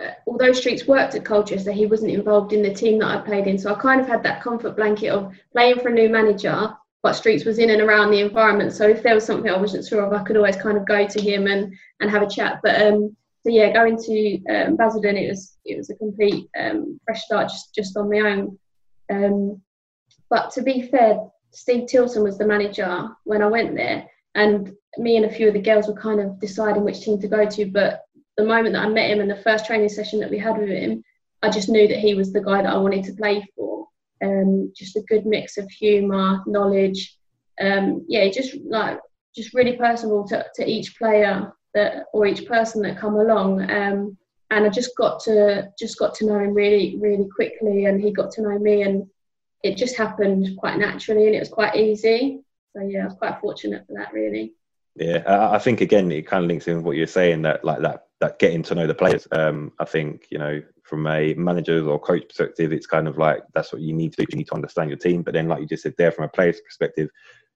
uh, 0.00 0.10
although 0.26 0.52
Streets 0.52 0.86
worked 0.86 1.14
at 1.14 1.24
Colchester, 1.24 1.72
he 1.72 1.86
wasn't 1.86 2.12
involved 2.12 2.52
in 2.52 2.62
the 2.62 2.74
team 2.74 2.98
that 3.00 3.16
I 3.16 3.20
played 3.22 3.46
in. 3.46 3.58
So 3.58 3.74
I 3.74 3.78
kind 3.78 4.00
of 4.00 4.06
had 4.06 4.22
that 4.22 4.42
comfort 4.42 4.76
blanket 4.76 5.08
of 5.08 5.32
playing 5.52 5.80
for 5.80 5.88
a 5.88 5.94
new 5.94 6.08
manager 6.08 6.76
but 7.02 7.14
streets 7.14 7.44
was 7.44 7.58
in 7.58 7.70
and 7.70 7.80
around 7.80 8.10
the 8.10 8.20
environment. 8.20 8.72
So 8.72 8.86
if 8.86 9.02
there 9.02 9.14
was 9.14 9.24
something 9.24 9.50
I 9.50 9.56
wasn't 9.56 9.86
sure 9.86 10.02
of, 10.02 10.12
I 10.12 10.22
could 10.22 10.36
always 10.36 10.56
kind 10.56 10.76
of 10.76 10.86
go 10.86 11.06
to 11.06 11.20
him 11.20 11.46
and, 11.46 11.74
and 12.00 12.10
have 12.10 12.22
a 12.22 12.28
chat. 12.28 12.60
But 12.62 12.80
um, 12.82 13.16
so 13.42 13.50
yeah, 13.50 13.72
going 13.72 13.96
to 13.96 14.44
um, 14.50 14.76
Basildon, 14.76 15.16
it 15.16 15.28
was 15.28 15.56
it 15.64 15.78
was 15.78 15.88
a 15.88 15.96
complete 15.96 16.48
um, 16.58 17.00
fresh 17.04 17.22
start 17.22 17.48
just 17.48 17.74
just 17.74 17.96
on 17.96 18.10
my 18.10 18.18
own. 18.18 18.58
Um, 19.10 19.62
but 20.28 20.50
to 20.52 20.62
be 20.62 20.82
fair, 20.82 21.20
Steve 21.50 21.88
Tilson 21.88 22.22
was 22.22 22.36
the 22.36 22.46
manager 22.46 23.08
when 23.24 23.42
I 23.42 23.46
went 23.46 23.74
there, 23.74 24.06
and 24.34 24.72
me 24.98 25.16
and 25.16 25.24
a 25.24 25.32
few 25.32 25.48
of 25.48 25.54
the 25.54 25.62
girls 25.62 25.88
were 25.88 25.94
kind 25.94 26.20
of 26.20 26.38
deciding 26.38 26.84
which 26.84 27.00
team 27.00 27.18
to 27.20 27.28
go 27.28 27.46
to. 27.46 27.66
But 27.66 28.02
the 28.36 28.44
moment 28.44 28.74
that 28.74 28.84
I 28.84 28.88
met 28.88 29.10
him 29.10 29.20
and 29.20 29.30
the 29.30 29.42
first 29.42 29.64
training 29.64 29.88
session 29.88 30.20
that 30.20 30.30
we 30.30 30.38
had 30.38 30.58
with 30.58 30.68
him, 30.68 31.02
I 31.42 31.50
just 31.50 31.70
knew 31.70 31.88
that 31.88 31.98
he 31.98 32.14
was 32.14 32.32
the 32.32 32.42
guy 32.42 32.62
that 32.62 32.72
I 32.72 32.76
wanted 32.76 33.04
to 33.04 33.14
play 33.14 33.46
for 33.56 33.86
um, 34.22 34.70
just 34.76 34.96
a 34.96 35.02
good 35.08 35.24
mix 35.24 35.56
of 35.56 35.70
humour, 35.70 36.42
knowledge. 36.46 37.16
Um, 37.58 38.04
yeah, 38.06 38.28
just 38.28 38.54
like 38.68 38.98
just 39.34 39.54
really 39.54 39.76
personable 39.76 40.26
to, 40.28 40.44
to 40.56 40.68
each 40.68 40.96
player 40.98 41.52
that 41.74 42.06
or 42.12 42.26
each 42.26 42.46
person 42.46 42.82
that 42.82 42.98
come 42.98 43.14
along. 43.14 43.70
Um, 43.70 44.16
and 44.50 44.66
I 44.66 44.68
just 44.68 44.96
got 44.96 45.20
to 45.24 45.70
just 45.78 45.98
got 45.98 46.14
to 46.16 46.26
know 46.26 46.38
him 46.38 46.54
really 46.54 46.96
really 46.98 47.28
quickly, 47.34 47.86
and 47.86 48.00
he 48.00 48.12
got 48.12 48.30
to 48.32 48.42
know 48.42 48.58
me, 48.58 48.82
and 48.82 49.06
it 49.62 49.76
just 49.76 49.96
happened 49.96 50.48
quite 50.58 50.78
naturally, 50.78 51.26
and 51.26 51.34
it 51.34 51.40
was 51.40 51.48
quite 51.48 51.76
easy. 51.76 52.40
So 52.76 52.82
yeah, 52.82 53.02
I 53.02 53.04
was 53.04 53.14
quite 53.14 53.40
fortunate 53.40 53.86
for 53.86 53.94
that, 53.94 54.12
really. 54.12 54.54
Yeah, 54.96 55.22
I 55.26 55.58
think 55.58 55.80
again 55.80 56.10
it 56.10 56.26
kind 56.26 56.44
of 56.44 56.48
links 56.48 56.66
in 56.66 56.76
with 56.76 56.84
what 56.84 56.96
you're 56.96 57.06
saying 57.06 57.42
that 57.42 57.64
like 57.64 57.80
that 57.80 58.06
that 58.20 58.38
getting 58.38 58.62
to 58.64 58.74
know 58.74 58.86
the 58.86 58.94
players. 58.94 59.26
Um, 59.30 59.72
I 59.78 59.84
think 59.84 60.26
you 60.30 60.38
know 60.38 60.60
from 60.82 61.06
a 61.06 61.34
manager's 61.34 61.86
or 61.86 62.00
coach 62.00 62.26
perspective, 62.28 62.72
it's 62.72 62.86
kind 62.86 63.06
of 63.06 63.16
like 63.16 63.42
that's 63.54 63.72
what 63.72 63.82
you 63.82 63.92
need 63.92 64.12
to 64.12 64.24
do. 64.24 64.26
You 64.30 64.38
need 64.38 64.48
to 64.48 64.54
understand 64.54 64.90
your 64.90 64.98
team. 64.98 65.22
But 65.22 65.34
then, 65.34 65.46
like 65.46 65.60
you 65.60 65.66
just 65.66 65.84
said 65.84 65.94
there, 65.96 66.10
from 66.10 66.24
a 66.24 66.28
player's 66.28 66.60
perspective, 66.60 67.08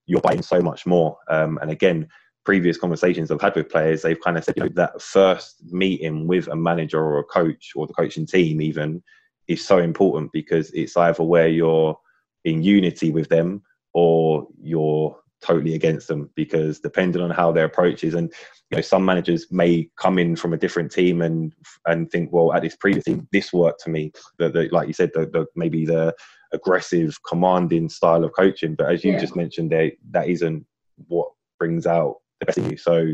you're 0.07 0.21
buying 0.21 0.43
so 0.43 0.61
much 0.61 0.87
more. 0.87 1.19
Um, 1.29 1.59
and 1.61 1.71
again, 1.71 2.09
previous 2.45 2.77
conversations 2.77 3.31
I've 3.31 3.41
had 3.41 3.57
with 3.57 3.71
players, 3.71 4.03
they've 4.03 4.21
kind 4.21 4.37
of 4.37 4.45
said, 4.45 4.55
you 4.57 4.65
know, 4.65 4.69
that 4.75 5.01
first 5.01 5.63
meeting 5.73 6.27
with 6.27 6.49
a 6.49 6.57
manager 6.57 7.03
or 7.03 7.19
a 7.19 7.25
coach 7.25 7.73
or 7.75 7.87
the 7.87 7.95
coaching 7.95 8.27
team 8.27 8.61
even 8.61 9.03
is 9.49 9.65
so 9.65 9.79
important 9.79 10.33
because 10.33 10.71
it's 10.73 10.97
either 10.97 11.23
where 11.23 11.49
you're 11.49 11.99
in 12.45 12.63
unity 12.63 13.11
with 13.11 13.29
them 13.29 13.63
or 13.93 14.47
you're 14.63 15.17
totally 15.41 15.75
against 15.75 16.09
them 16.09 16.31
because 16.35 16.81
depending 16.81 17.21
on 17.21 17.31
how 17.31 17.53
their 17.53 17.67
approach 17.67 18.03
is 18.03 18.15
and 18.15 18.33
you 18.71 18.77
know 18.77 18.81
some 18.81 19.05
managers 19.05 19.47
may 19.51 19.89
come 19.99 20.19
in 20.19 20.35
from 20.35 20.55
a 20.55 20.57
different 20.57 20.91
team 20.91 21.21
and 21.21 21.53
and 21.87 22.11
think 22.11 22.33
well 22.33 22.53
at 22.55 22.63
this 22.63 22.77
previous 22.77 23.05
team 23.05 23.29
this 23.31 23.53
worked 23.53 23.83
to 23.83 23.91
me 23.91 24.11
the, 24.39 24.49
the 24.49 24.69
like 24.73 24.89
you 24.89 24.95
said 24.95 25.11
the, 25.13 25.27
the, 25.27 25.45
maybe 25.55 25.85
the 25.85 26.15
aggressive 26.53 27.15
commanding 27.29 27.91
style 27.91 28.25
of 28.25 28.33
coaching 28.33 28.75
but 28.75 28.91
as 28.91 29.05
you 29.05 29.13
yeah. 29.13 29.19
just 29.19 29.37
mentioned 29.37 29.71
there 29.71 29.93
that 30.11 30.29
isn't 30.29 30.65
what 31.09 31.29
brings 31.59 31.87
out 31.87 32.17
the 32.45 32.61
best 32.61 32.71
you 32.71 32.77
so 32.77 33.07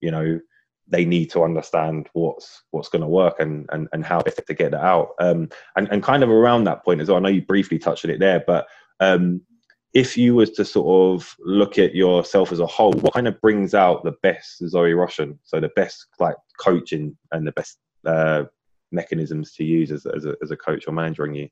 you 0.00 0.10
know 0.10 0.40
they 0.88 1.04
need 1.04 1.30
to 1.30 1.42
understand 1.42 2.08
what's 2.12 2.64
what's 2.70 2.88
going 2.88 3.02
to 3.02 3.08
work 3.08 3.36
and, 3.38 3.68
and 3.72 3.88
and 3.92 4.04
how 4.04 4.20
best 4.20 4.40
to 4.46 4.54
get 4.54 4.72
that 4.72 4.84
out 4.84 5.10
um 5.20 5.48
and, 5.76 5.88
and 5.90 6.02
kind 6.02 6.22
of 6.22 6.28
around 6.28 6.64
that 6.64 6.84
point 6.84 7.00
as 7.00 7.08
well 7.08 7.16
i 7.16 7.20
know 7.20 7.28
you 7.28 7.42
briefly 7.42 7.78
touched 7.78 8.04
on 8.04 8.10
it 8.10 8.18
there 8.18 8.42
but 8.46 8.66
um 9.00 9.40
if 9.94 10.16
you 10.16 10.34
was 10.34 10.50
to 10.50 10.64
sort 10.64 11.20
of 11.20 11.36
look 11.40 11.78
at 11.78 11.94
yourself 11.94 12.50
as 12.50 12.60
a 12.60 12.66
whole, 12.66 12.92
what 12.92 13.12
kind 13.12 13.28
of 13.28 13.40
brings 13.40 13.74
out 13.74 14.02
the 14.04 14.14
best 14.22 14.66
Zoe 14.66 14.92
Rushen? 14.92 15.38
So 15.42 15.60
the 15.60 15.70
best 15.76 16.06
like 16.18 16.36
coaching 16.58 17.16
and 17.30 17.46
the 17.46 17.52
best 17.52 17.78
uh, 18.06 18.44
mechanisms 18.90 19.52
to 19.52 19.64
use 19.64 19.92
as, 19.92 20.06
as, 20.06 20.24
a, 20.24 20.34
as 20.42 20.50
a 20.50 20.56
coach 20.56 20.84
or 20.86 20.92
manager 20.92 21.26
in 21.26 21.34
you? 21.34 21.48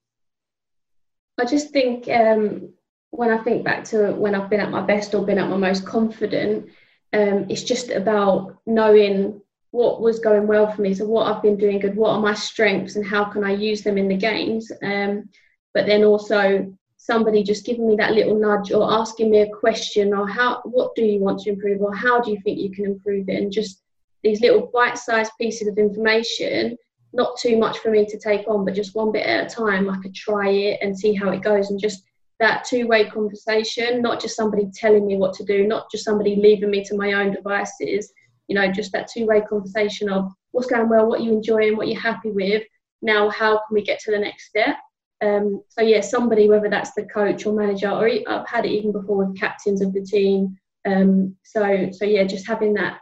I 1.39 1.45
just 1.45 1.71
think 1.71 2.09
um, 2.09 2.71
when 3.11 3.31
I 3.31 3.43
think 3.43 3.65
back 3.65 3.85
to 3.87 4.13
when 4.13 4.35
I've 4.35 4.51
been 4.51 4.61
at 4.61 4.71
my 4.71 4.83
best 4.83 5.15
or 5.15 5.25
been 5.25 5.39
at 5.39 5.49
my 5.49 5.57
most 5.57 5.85
confident, 5.85 6.71
um, 7.13 7.47
it's 7.49 7.63
just 7.63 7.91
about 7.91 8.57
knowing 8.67 9.41
what 9.73 10.01
was 10.01 10.19
going 10.19 10.47
well 10.47 10.71
for 10.71 10.83
me. 10.83 10.95
So 10.95 11.07
what 11.07 11.27
I've 11.27 11.43
been 11.43 11.57
doing 11.57 11.79
good, 11.79 11.97
what 11.97 12.11
are 12.11 12.21
my 12.21 12.35
strengths, 12.35 12.97
and 12.97 13.07
how 13.07 13.25
can 13.25 13.45
I 13.45 13.53
use 13.53 13.83
them 13.83 13.99
in 13.99 14.09
the 14.09 14.17
games. 14.17 14.71
Um, 14.83 15.29
but 15.75 15.87
then 15.87 16.05
also 16.05 16.73
somebody 16.97 17.43
just 17.43 17.65
giving 17.65 17.87
me 17.89 17.97
that 17.97 18.13
little 18.13 18.39
nudge 18.39 18.73
or 18.73 18.93
asking 18.93 19.31
me 19.31 19.41
a 19.41 19.49
question 19.49 20.13
or 20.13 20.29
how 20.29 20.61
what 20.65 20.95
do 20.95 21.03
you 21.03 21.19
want 21.19 21.41
to 21.41 21.49
improve 21.49 21.81
or 21.81 21.95
how 21.95 22.21
do 22.21 22.31
you 22.31 22.39
think 22.43 22.59
you 22.59 22.71
can 22.71 22.85
improve 22.85 23.27
it 23.29 23.43
and 23.43 23.51
just 23.51 23.83
these 24.23 24.43
little 24.43 24.71
bite-sized 24.75 25.33
pieces 25.41 25.67
of 25.67 25.79
information 25.79 26.77
not 27.15 27.39
too 27.39 27.57
much 27.57 27.79
for 27.79 27.91
me 27.91 28.05
to 28.05 28.19
take 28.19 28.47
on 28.47 28.67
but 28.67 28.75
just 28.75 28.95
one 28.95 29.11
bit 29.11 29.27
at 29.27 29.51
a 29.51 29.55
time 29.55 29.89
i 29.89 29.97
could 30.03 30.15
try 30.15 30.51
it 30.51 30.79
and 30.83 30.97
see 30.97 31.15
how 31.15 31.31
it 31.31 31.43
goes 31.43 31.71
and 31.71 31.81
just 31.81 32.05
that 32.41 32.65
two-way 32.65 33.09
conversation 33.09 34.03
not 34.03 34.21
just 34.21 34.37
somebody 34.37 34.69
telling 34.75 35.07
me 35.07 35.17
what 35.17 35.33
to 35.35 35.45
do 35.45 35.67
not 35.67 35.91
just 35.91 36.05
somebody 36.05 36.37
leaving 36.37 36.71
me 36.71 36.83
to 36.83 36.97
my 36.97 37.13
own 37.13 37.33
devices 37.33 38.13
you 38.49 38.55
know 38.55 38.71
just 38.73 38.93
that 38.93 39.09
two-way 39.13 39.41
conversation 39.43 40.11
of 40.11 40.31
what's 40.51 40.69
going 40.69 40.89
well 40.89 41.07
what 41.07 41.23
you 41.23 41.33
enjoy 41.33 41.69
and 41.69 41.77
what 41.77 41.87
you're 41.87 42.01
happy 42.01 42.31
with 42.31 42.63
now 43.03 43.29
how 43.31 43.53
can 43.53 43.75
we 43.75 43.83
get 43.83 44.01
to 44.01 44.11
the 44.11 44.19
next 44.19 44.49
step 44.49 44.77
um, 45.23 45.63
so 45.69 45.83
yeah, 45.83 46.01
somebody, 46.01 46.49
whether 46.49 46.71
that's 46.71 46.93
the 46.95 47.05
coach 47.05 47.45
or 47.45 47.53
manager, 47.53 47.91
or 47.91 48.09
I've 48.27 48.49
had 48.49 48.65
it 48.65 48.71
even 48.71 48.93
before 48.93 49.25
with 49.25 49.39
captains 49.39 49.83
of 49.83 49.93
the 49.93 50.03
team. 50.03 50.57
Um, 50.87 51.37
so 51.43 51.91
so 51.93 52.05
yeah, 52.05 52.25
just 52.25 52.47
having 52.47 52.73
that 52.75 52.99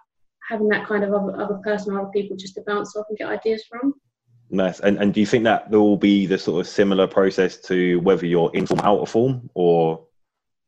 having 0.49 0.68
that 0.68 0.87
kind 0.87 1.04
of 1.04 1.12
other, 1.12 1.40
other 1.40 1.61
person 1.62 1.92
or 1.92 2.00
other 2.00 2.11
people 2.11 2.37
just 2.37 2.54
to 2.54 2.62
bounce 2.66 2.97
off 2.97 3.07
and 3.09 3.18
get 3.18 3.28
ideas 3.28 3.64
from. 3.68 3.95
Nice. 4.50 4.80
And 4.80 4.98
and 4.98 5.12
do 5.12 5.20
you 5.20 5.26
think 5.26 5.44
that 5.44 5.70
there 5.70 5.80
will 5.80 5.96
be 5.96 6.26
the 6.26 6.38
sort 6.38 6.60
of 6.60 6.66
similar 6.66 7.06
process 7.06 7.56
to 7.62 8.00
whether 8.00 8.26
you're 8.26 8.50
in 8.54 8.66
form, 8.66 8.80
out 8.80 9.00
of 9.00 9.10
form, 9.10 9.50
or 9.54 10.06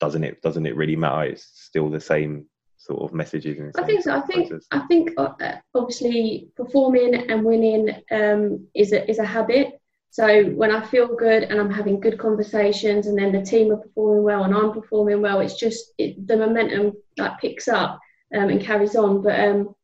doesn't 0.01 0.25
it 0.25 0.43
doesn't 0.43 0.67
it 0.67 0.77
really 0.77 0.97
matter? 0.97 1.25
It's 1.25 1.49
still 1.55 1.89
the 1.89 2.01
same 2.01 2.47
sort 2.77 3.03
of 3.03 3.15
messages. 3.15 3.75
I 3.77 3.83
think 3.85 4.03
so. 4.03 4.13
I 4.13 4.21
think 4.23 4.49
process. 4.49 4.67
I 4.71 4.81
think 4.81 5.11
uh, 5.17 5.33
obviously 5.75 6.49
performing 6.57 7.15
and 7.15 7.45
winning 7.45 7.91
um, 8.11 8.67
is 8.75 8.93
a 8.93 9.09
is 9.09 9.19
a 9.19 9.25
habit. 9.25 9.81
So 10.13 10.45
when 10.45 10.73
I 10.73 10.85
feel 10.85 11.15
good 11.15 11.45
and 11.45 11.61
I'm 11.61 11.71
having 11.71 12.01
good 12.01 12.19
conversations, 12.19 13.07
and 13.07 13.17
then 13.17 13.33
the 13.33 13.43
team 13.43 13.71
are 13.71 13.77
performing 13.77 14.25
well 14.25 14.45
and 14.45 14.55
I'm 14.55 14.73
performing 14.73 15.23
well, 15.23 15.41
it's 15.41 15.55
just 15.55 15.93
it, 15.99 16.27
the 16.27 16.37
momentum 16.37 16.95
like 17.17 17.39
picks 17.39 17.69
up 17.69 17.99
um, 18.35 18.51
and 18.51 18.61
carries 18.61 18.97
on. 18.97 19.23
But 19.23 19.41
um, 19.41 19.75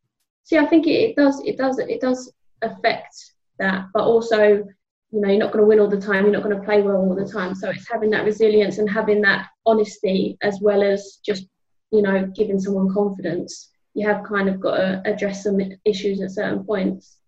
see, 0.45 0.59
I 0.59 0.67
think 0.67 0.87
it, 0.87 1.11
it 1.11 1.17
does 1.17 1.41
it 1.45 1.57
does 1.57 1.79
it 1.79 2.01
does 2.01 2.31
affect 2.61 3.15
that, 3.59 3.87
but 3.93 4.05
also 4.05 4.65
you 5.13 5.21
know 5.21 5.29
you're 5.29 5.39
not 5.39 5.53
going 5.53 5.63
to 5.63 5.69
win 5.69 5.79
all 5.79 5.89
the 5.89 6.01
time 6.01 6.25
you're 6.25 6.33
not 6.33 6.43
going 6.43 6.57
to 6.57 6.65
play 6.65 6.83
well 6.83 6.97
all 6.97 7.15
the 7.15 7.31
time 7.31 7.55
so 7.55 7.71
it's 7.71 7.89
having 7.89 8.11
that 8.11 8.25
resilience 8.25 8.79
and 8.79 8.91
having 8.91 9.23
that 9.23 9.47
honesty 9.65 10.37
as 10.43 10.59
well 10.61 10.83
as 10.83 11.21
just 11.25 11.47
you 11.93 12.03
know 12.03 12.27
giving 12.35 12.59
someone 12.59 12.93
confidence 12.93 13.71
you 13.95 14.05
have 14.05 14.25
kind 14.25 14.49
of 14.49 14.59
got 14.59 14.77
to 14.77 15.01
address 15.05 15.45
some 15.45 15.61
issues 15.85 16.21
at 16.21 16.33
certain 16.33 16.65
points 16.65 17.19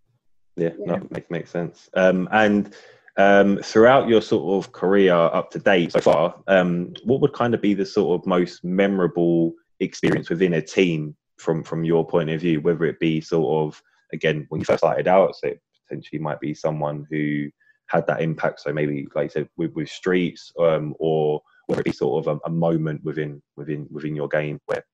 yeah, 0.58 0.70
yeah. 0.78 0.96
No, 0.96 1.06
makes 1.10 1.30
makes 1.30 1.50
sense. 1.50 1.88
Um, 1.94 2.28
and 2.32 2.74
um, 3.16 3.58
throughout 3.58 4.08
your 4.08 4.20
sort 4.20 4.64
of 4.64 4.72
career 4.72 5.14
up 5.14 5.50
to 5.52 5.58
date 5.58 5.92
so 5.92 6.00
far, 6.00 6.34
um, 6.48 6.92
what 7.04 7.20
would 7.20 7.32
kind 7.32 7.54
of 7.54 7.62
be 7.62 7.74
the 7.74 7.86
sort 7.86 8.20
of 8.20 8.26
most 8.26 8.64
memorable 8.64 9.54
experience 9.80 10.28
within 10.28 10.54
a 10.54 10.62
team 10.62 11.16
from 11.38 11.62
from 11.62 11.84
your 11.84 12.06
point 12.06 12.30
of 12.30 12.40
view? 12.40 12.60
Whether 12.60 12.84
it 12.84 12.98
be 12.98 13.20
sort 13.20 13.66
of 13.66 13.82
again 14.12 14.46
when 14.48 14.60
you 14.60 14.64
first 14.64 14.80
started 14.80 15.08
out, 15.08 15.36
so 15.36 15.52
potentially 15.88 16.20
might 16.20 16.40
be 16.40 16.54
someone 16.54 17.06
who 17.10 17.48
had 17.86 18.06
that 18.06 18.20
impact. 18.20 18.60
So 18.60 18.72
maybe 18.72 19.08
like 19.14 19.24
you 19.24 19.30
said 19.30 19.48
with, 19.56 19.72
with 19.74 19.88
streets, 19.88 20.52
um, 20.58 20.94
or 20.98 21.40
whether 21.66 21.80
it 21.80 21.84
be 21.84 21.92
sort 21.92 22.26
of 22.26 22.36
a, 22.36 22.48
a 22.48 22.50
moment 22.50 23.02
within 23.04 23.42
within 23.56 23.86
within 23.90 24.14
your 24.14 24.28
game 24.28 24.60
where 24.66 24.84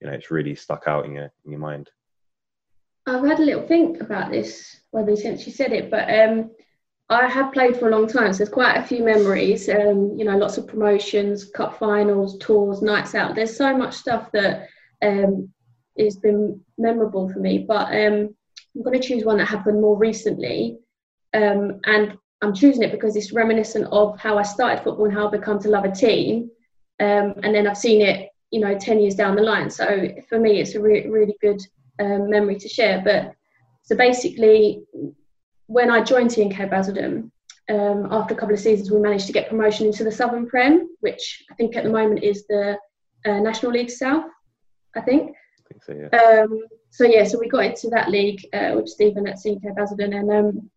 you 0.00 0.06
know 0.06 0.12
it's 0.14 0.30
really 0.30 0.54
stuck 0.54 0.84
out 0.86 1.04
in 1.04 1.12
your 1.12 1.30
in 1.44 1.52
your 1.52 1.60
mind. 1.60 1.90
I've 3.06 3.24
had 3.24 3.38
a 3.38 3.44
little 3.44 3.66
think 3.66 4.00
about 4.00 4.32
this, 4.32 4.80
whether 4.90 5.14
since 5.14 5.46
you 5.46 5.52
said 5.52 5.72
it, 5.72 5.90
but 5.90 6.12
um, 6.12 6.50
I 7.08 7.28
have 7.28 7.52
played 7.52 7.76
for 7.76 7.88
a 7.88 7.92
long 7.92 8.08
time, 8.08 8.32
so 8.32 8.38
there's 8.38 8.48
quite 8.48 8.76
a 8.76 8.82
few 8.82 9.04
memories. 9.04 9.68
Um, 9.68 10.16
you 10.16 10.24
know, 10.24 10.36
lots 10.36 10.58
of 10.58 10.66
promotions, 10.66 11.44
cup 11.44 11.78
finals, 11.78 12.36
tours, 12.38 12.82
nights 12.82 13.14
out. 13.14 13.36
There's 13.36 13.56
so 13.56 13.76
much 13.76 13.94
stuff 13.94 14.32
that 14.32 14.66
um, 15.02 15.48
has 15.96 16.16
been 16.16 16.60
memorable 16.78 17.28
for 17.28 17.38
me. 17.38 17.58
But 17.58 17.94
um, 17.94 18.34
I'm 18.76 18.82
going 18.82 19.00
to 19.00 19.06
choose 19.06 19.24
one 19.24 19.38
that 19.38 19.48
happened 19.48 19.80
more 19.80 19.96
recently, 19.96 20.78
um, 21.34 21.80
and 21.84 22.18
I'm 22.42 22.54
choosing 22.54 22.82
it 22.82 22.92
because 22.92 23.16
it's 23.16 23.32
reminiscent 23.32 23.86
of 23.90 24.18
how 24.20 24.36
I 24.36 24.42
started 24.42 24.84
football 24.84 25.06
and 25.06 25.14
how 25.14 25.26
I've 25.26 25.32
become 25.32 25.58
to 25.60 25.68
love 25.68 25.84
a 25.84 25.90
team, 25.90 26.50
um, 27.00 27.34
and 27.42 27.54
then 27.54 27.66
I've 27.66 27.78
seen 27.78 28.02
it, 28.02 28.30
you 28.50 28.60
know, 28.60 28.78
ten 28.78 29.00
years 29.00 29.14
down 29.14 29.36
the 29.36 29.42
line. 29.42 29.70
So 29.70 30.08
for 30.28 30.38
me, 30.38 30.60
it's 30.60 30.74
a 30.74 30.80
re- 30.80 31.08
really 31.08 31.36
good 31.40 31.60
um, 31.98 32.28
memory 32.28 32.56
to 32.56 32.68
share. 32.68 33.00
But 33.02 33.32
so 33.82 33.96
basically, 33.96 34.82
when 35.66 35.90
I 35.90 36.02
joined 36.02 36.32
C&K 36.32 36.66
Basildon, 36.66 37.32
um, 37.68 38.08
after 38.10 38.34
a 38.34 38.36
couple 38.36 38.54
of 38.54 38.60
seasons, 38.60 38.90
we 38.90 39.00
managed 39.00 39.26
to 39.26 39.32
get 39.32 39.48
promotion 39.48 39.86
into 39.86 40.04
the 40.04 40.12
Southern 40.12 40.46
Prem, 40.46 40.88
which 41.00 41.44
I 41.50 41.54
think 41.54 41.76
at 41.76 41.84
the 41.84 41.90
moment 41.90 42.22
is 42.22 42.46
the 42.46 42.78
uh, 43.24 43.40
National 43.40 43.72
League 43.72 43.90
South. 43.90 44.26
I 44.94 45.00
think. 45.00 45.30
I 45.30 45.68
think 45.68 45.82
so, 45.84 45.92
yeah. 45.92 46.46
So 46.96 47.04
yeah, 47.04 47.24
so 47.24 47.38
we 47.38 47.48
got 47.48 47.66
into 47.66 47.88
that 47.88 48.10
league 48.10 48.46
uh, 48.54 48.72
with 48.74 48.88
Stephen 48.88 49.28
at 49.28 49.38
C&K 49.38 49.68
Basildon, 49.76 50.14
and 50.14 50.30
um, 50.30 50.70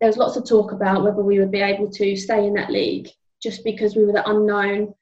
there 0.00 0.08
was 0.08 0.16
lots 0.16 0.36
of 0.36 0.44
talk 0.44 0.72
about 0.72 1.04
whether 1.04 1.22
we 1.22 1.38
would 1.38 1.52
be 1.52 1.60
able 1.60 1.90
to 1.90 2.16
stay 2.16 2.46
in 2.46 2.54
that 2.54 2.70
league, 2.70 3.08
just 3.40 3.62
because 3.62 3.94
we 3.94 4.04
were 4.04 4.12
the 4.12 4.28
unknown 4.28 4.92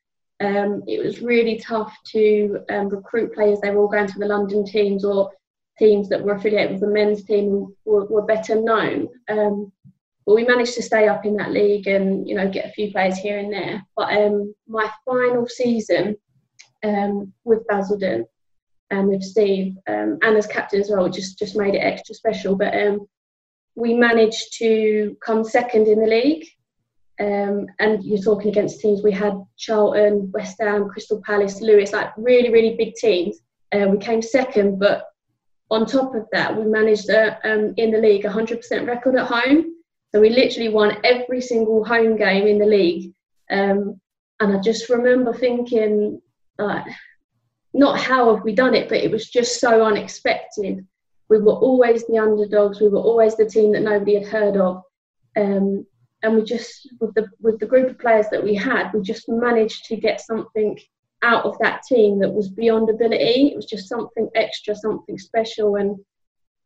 um, 0.41 0.83
it 0.87 1.03
was 1.03 1.21
really 1.21 1.59
tough 1.59 1.97
to 2.13 2.65
um, 2.71 2.89
recruit 2.89 3.35
players. 3.35 3.61
They 3.61 3.71
were 3.71 3.83
all 3.83 3.89
going 3.89 4.09
to 4.09 4.19
the 4.19 4.27
London 4.27 4.65
teams 4.67 5.05
or 5.05 5.31
teams 5.79 6.09
that 6.09 6.23
were 6.23 6.35
affiliated 6.35 6.73
with 6.73 6.81
the 6.81 6.87
men's 6.89 7.25
team 7.25 7.75
were, 7.85 8.05
were 8.07 8.27
better 8.27 8.61
known. 8.61 9.09
Um, 9.29 9.73
but 10.27 10.35
we 10.35 10.45
managed 10.45 10.75
to 10.75 10.83
stay 10.83 11.09
up 11.09 11.25
in 11.27 11.37
that 11.37 11.53
league 11.53 11.87
and 11.87 12.27
you 12.29 12.35
know 12.35 12.51
get 12.51 12.67
a 12.67 12.73
few 12.73 12.91
players 12.91 13.19
here 13.19 13.39
and 13.39 13.53
there. 13.53 13.83
But 13.97 14.17
um, 14.17 14.55
my 14.67 14.91
final 15.05 15.47
season 15.47 16.17
um, 16.83 17.33
with 17.45 17.67
Basildon 17.69 18.27
and 18.91 19.09
with 19.09 19.23
Steve 19.23 19.77
um, 19.89 20.19
and 20.23 20.37
as 20.37 20.47
captain 20.47 20.81
as 20.81 20.91
well 20.91 21.09
just 21.09 21.39
just 21.39 21.57
made 21.57 21.75
it 21.75 21.79
extra 21.79 22.15
special. 22.15 22.57
But 22.57 22.75
we 23.77 23.95
managed 23.95 24.59
to 24.59 25.17
come 25.25 25.45
second 25.45 25.89
in 25.89 26.01
the 26.01 26.07
league 26.07 26.47
um, 27.21 27.67
and 27.79 28.03
you're 28.03 28.19
talking 28.19 28.49
against 28.49 28.81
teams. 28.81 29.03
We 29.03 29.13
had 29.13 29.35
Charlton, 29.57 30.31
West 30.33 30.57
Ham, 30.61 30.89
Crystal 30.89 31.23
Palace, 31.25 31.61
Lewes, 31.61 31.93
like 31.93 32.11
really, 32.17 32.51
really 32.51 32.77
big 32.77 32.95
teams. 32.95 33.39
Uh, 33.73 33.87
we 33.89 33.99
came 33.99 34.21
second, 34.21 34.79
but 34.79 35.07
on 35.71 35.87
top 35.87 36.15
of 36.15 36.27
that, 36.33 36.57
we 36.57 36.65
managed 36.65 37.09
um, 37.11 37.75
in 37.77 37.91
the 37.93 37.99
league 37.99 38.25
100% 38.25 38.87
record 38.87 39.17
at 39.17 39.27
home. 39.27 39.75
So 40.13 40.21
we 40.21 40.31
literally 40.31 40.69
won 40.69 40.99
every 41.05 41.41
single 41.41 41.85
home 41.85 42.17
game 42.17 42.47
in 42.47 42.59
the 42.59 42.67
league. 42.67 43.13
Um, 43.51 44.01
and 44.41 44.57
I 44.57 44.61
just 44.61 44.89
remember 44.89 45.33
thinking, 45.33 46.21
uh, 46.59 46.83
not 47.75 47.99
how 47.99 48.35
have 48.35 48.45
we 48.45 48.55
done 48.55 48.75
it, 48.75 48.89
but 48.89 48.99
it 48.99 49.11
was 49.11 49.29
just 49.29 49.61
so 49.61 49.85
unexpected. 49.85 50.87
we 51.29 51.39
were 51.41 51.53
always 51.53 52.07
the 52.07 52.19
underdogs. 52.19 52.81
We 52.81 52.89
were 52.89 53.01
always 53.01 53.37
the 53.37 53.45
team 53.45 53.73
that 53.73 53.83
nobody 53.83 54.15
had 54.15 54.27
heard 54.27 54.57
of. 54.57 54.83
Um, 55.37 55.85
and 56.23 56.37
we 56.37 56.43
just, 56.45 56.89
with 57.01 57.13
the 57.15 57.29
with 57.41 57.59
the 57.59 57.67
group 57.67 57.91
of 57.91 57.99
players 57.99 58.27
that 58.31 58.43
we 58.43 58.55
had, 58.55 58.93
we 58.93 59.03
just 59.03 59.29
managed 59.29 59.85
to 59.87 59.97
get 59.97 60.21
something 60.21 60.79
out 61.23 61.45
of 61.45 61.59
that 61.59 61.83
team 61.83 62.21
that 62.21 62.33
was 62.33 62.49
beyond 62.49 62.89
ability. 62.89 63.49
It 63.49 63.57
was 63.57 63.67
just 63.67 63.89
something 63.89 64.31
extra, 64.35 64.75
something 64.75 65.19
special, 65.19 65.77
and 65.77 65.99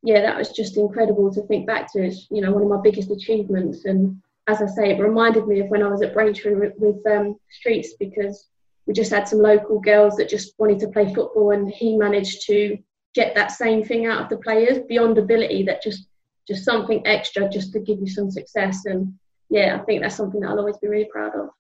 yeah, 0.03 0.21
that 0.21 0.37
was 0.37 0.51
just 0.51 0.77
incredible 0.77 1.33
to 1.33 1.43
think 1.47 1.67
back 1.67 1.91
to. 1.93 2.05
It's 2.05 2.29
you 2.31 2.43
know 2.43 2.53
one 2.53 2.63
of 2.63 2.69
my 2.69 2.81
biggest 2.81 3.11
achievements, 3.11 3.85
and 3.87 4.21
as 4.47 4.61
I 4.61 4.67
say, 4.67 4.91
it 4.91 5.01
reminded 5.01 5.49
me 5.49 5.61
of 5.61 5.69
when 5.69 5.83
I 5.83 5.89
was 5.89 6.03
at 6.03 6.15
Braintree 6.15 6.71
with 6.77 7.07
um, 7.07 7.37
Streets 7.51 7.95
because 7.99 8.47
we 8.89 8.95
just 8.95 9.13
had 9.13 9.29
some 9.29 9.41
local 9.41 9.79
girls 9.79 10.17
that 10.17 10.31
just 10.31 10.55
wanted 10.59 10.81
to 10.81 10.89
play 10.89 11.13
football, 11.15 11.51
and 11.51 11.71
he 11.71 11.97
managed 11.97 12.47
to 12.47 12.79
get 13.15 13.35
that 13.35 13.53
same 13.53 13.85
thing 13.85 14.07
out 14.07 14.23
of 14.23 14.29
the 14.31 14.39
players 14.39 14.79
beyond 14.89 15.19
ability. 15.19 15.63
That 15.65 15.83
just 15.83 16.09
just 16.49 16.65
something 16.65 17.07
extra, 17.07 17.49
just 17.51 17.73
to 17.75 17.81
give 17.81 18.01
you 18.01 18.09
some 18.09 18.31
success. 18.31 18.87
And 18.87 19.13
yeah, 19.51 19.79
I 19.79 19.85
think 19.85 20.03
that's 20.03 20.17
something 20.17 20.41
that 20.41 20.49
I'll 20.49 20.59
always 20.59 20.79
be 20.79 20.89
really 20.89 21.09
proud 21.13 21.35
of. 21.37 21.51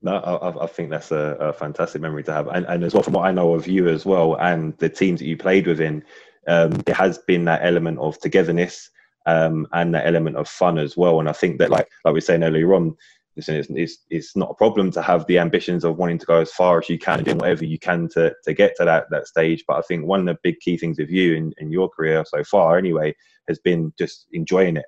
No, 0.00 0.16
I, 0.16 0.64
I, 0.64 0.66
think 0.66 0.90
that's 0.90 1.12
a, 1.12 1.36
a, 1.38 1.52
fantastic 1.52 2.00
memory 2.02 2.24
to 2.24 2.32
have, 2.32 2.48
and, 2.48 2.66
and 2.66 2.82
as 2.82 2.92
well 2.92 3.04
from 3.04 3.12
what 3.12 3.26
I 3.26 3.30
know 3.30 3.54
of 3.54 3.68
you 3.68 3.88
as 3.88 4.04
well, 4.04 4.34
and 4.40 4.76
the 4.78 4.88
teams 4.88 5.20
that 5.20 5.26
you 5.26 5.36
played 5.36 5.68
within, 5.68 6.02
um, 6.48 6.72
it 6.86 6.96
has 6.96 7.18
been 7.18 7.44
that 7.44 7.60
element 7.62 8.00
of 8.00 8.18
togetherness 8.18 8.90
um, 9.26 9.68
and 9.72 9.94
that 9.94 10.06
element 10.06 10.36
of 10.36 10.48
fun 10.48 10.76
as 10.78 10.96
well. 10.96 11.20
And 11.20 11.28
I 11.28 11.32
think 11.32 11.58
that, 11.58 11.70
like 11.70 11.88
like 12.04 12.14
we 12.14 12.16
were 12.16 12.20
saying 12.20 12.42
earlier 12.42 12.74
on, 12.74 12.96
listen, 13.36 13.56
it's, 13.56 13.68
it's, 13.70 13.98
it's 14.10 14.36
not 14.36 14.50
a 14.50 14.54
problem 14.54 14.90
to 14.92 15.02
have 15.02 15.26
the 15.26 15.38
ambitions 15.38 15.84
of 15.84 15.96
wanting 15.96 16.18
to 16.18 16.26
go 16.26 16.40
as 16.40 16.52
far 16.52 16.78
as 16.78 16.88
you 16.88 16.98
can 16.98 17.18
and 17.18 17.24
doing 17.24 17.38
whatever 17.38 17.64
you 17.64 17.78
can 17.78 18.08
to, 18.08 18.32
to 18.44 18.52
get 18.52 18.74
to 18.76 18.84
that, 18.84 19.06
that 19.10 19.26
stage. 19.26 19.64
But 19.66 19.78
I 19.78 19.82
think 19.82 20.04
one 20.04 20.20
of 20.20 20.26
the 20.26 20.38
big 20.42 20.60
key 20.60 20.76
things 20.76 20.98
of 20.98 21.10
you 21.10 21.34
in, 21.34 21.52
in 21.58 21.70
your 21.70 21.88
career 21.88 22.24
so 22.26 22.44
far, 22.44 22.76
anyway, 22.76 23.14
has 23.48 23.58
been 23.58 23.92
just 23.98 24.26
enjoying 24.32 24.76
it 24.76 24.86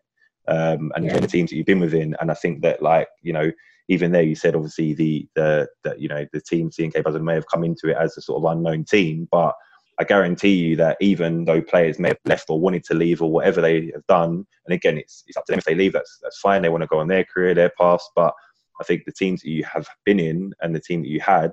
um, 0.48 0.92
and 0.94 1.06
yeah. 1.06 1.18
the 1.18 1.26
teams 1.26 1.50
that 1.50 1.56
you've 1.56 1.66
been 1.66 1.80
within. 1.80 2.14
And 2.20 2.30
I 2.30 2.34
think 2.34 2.62
that, 2.62 2.82
like, 2.82 3.08
you 3.22 3.32
know, 3.32 3.50
even 3.88 4.12
there, 4.12 4.22
you 4.22 4.34
said 4.34 4.54
obviously 4.54 4.94
the 4.94 5.28
the, 5.34 5.68
the 5.82 5.94
you 5.98 6.08
know 6.08 6.24
the 6.32 6.40
team 6.40 6.72
C&K 6.72 7.02
Basildon 7.02 7.24
may 7.24 7.34
have 7.34 7.48
come 7.52 7.64
into 7.64 7.90
it 7.90 7.96
as 7.98 8.16
a 8.16 8.22
sort 8.22 8.42
of 8.42 8.50
unknown 8.50 8.84
team, 8.84 9.28
but 9.30 9.54
I 9.98 10.04
guarantee 10.04 10.54
you 10.54 10.76
that 10.76 10.96
even 11.00 11.44
though 11.44 11.62
players 11.62 11.98
may 11.98 12.08
have 12.08 12.18
left 12.24 12.50
or 12.50 12.60
wanted 12.60 12.84
to 12.84 12.94
leave 12.94 13.22
or 13.22 13.30
whatever 13.30 13.60
they 13.60 13.90
have 13.94 14.06
done, 14.08 14.46
and 14.66 14.74
again, 14.74 14.98
it's, 14.98 15.24
it's 15.26 15.36
up 15.36 15.44
to 15.46 15.52
them 15.52 15.58
if 15.58 15.64
they 15.64 15.74
leave. 15.74 15.92
That's 15.92 16.18
that's 16.22 16.38
fine. 16.40 16.62
They 16.62 16.68
want 16.68 16.82
to 16.82 16.88
go 16.88 16.98
on 16.98 17.08
their 17.08 17.24
career, 17.24 17.54
their 17.54 17.72
path. 17.78 18.02
But 18.16 18.34
I 18.80 18.84
think 18.84 19.04
the 19.04 19.12
teams 19.12 19.42
that 19.42 19.50
you 19.50 19.64
have 19.64 19.86
been 20.04 20.18
in 20.18 20.52
and 20.62 20.74
the 20.74 20.80
team 20.80 21.02
that 21.02 21.08
you 21.08 21.20
had, 21.20 21.52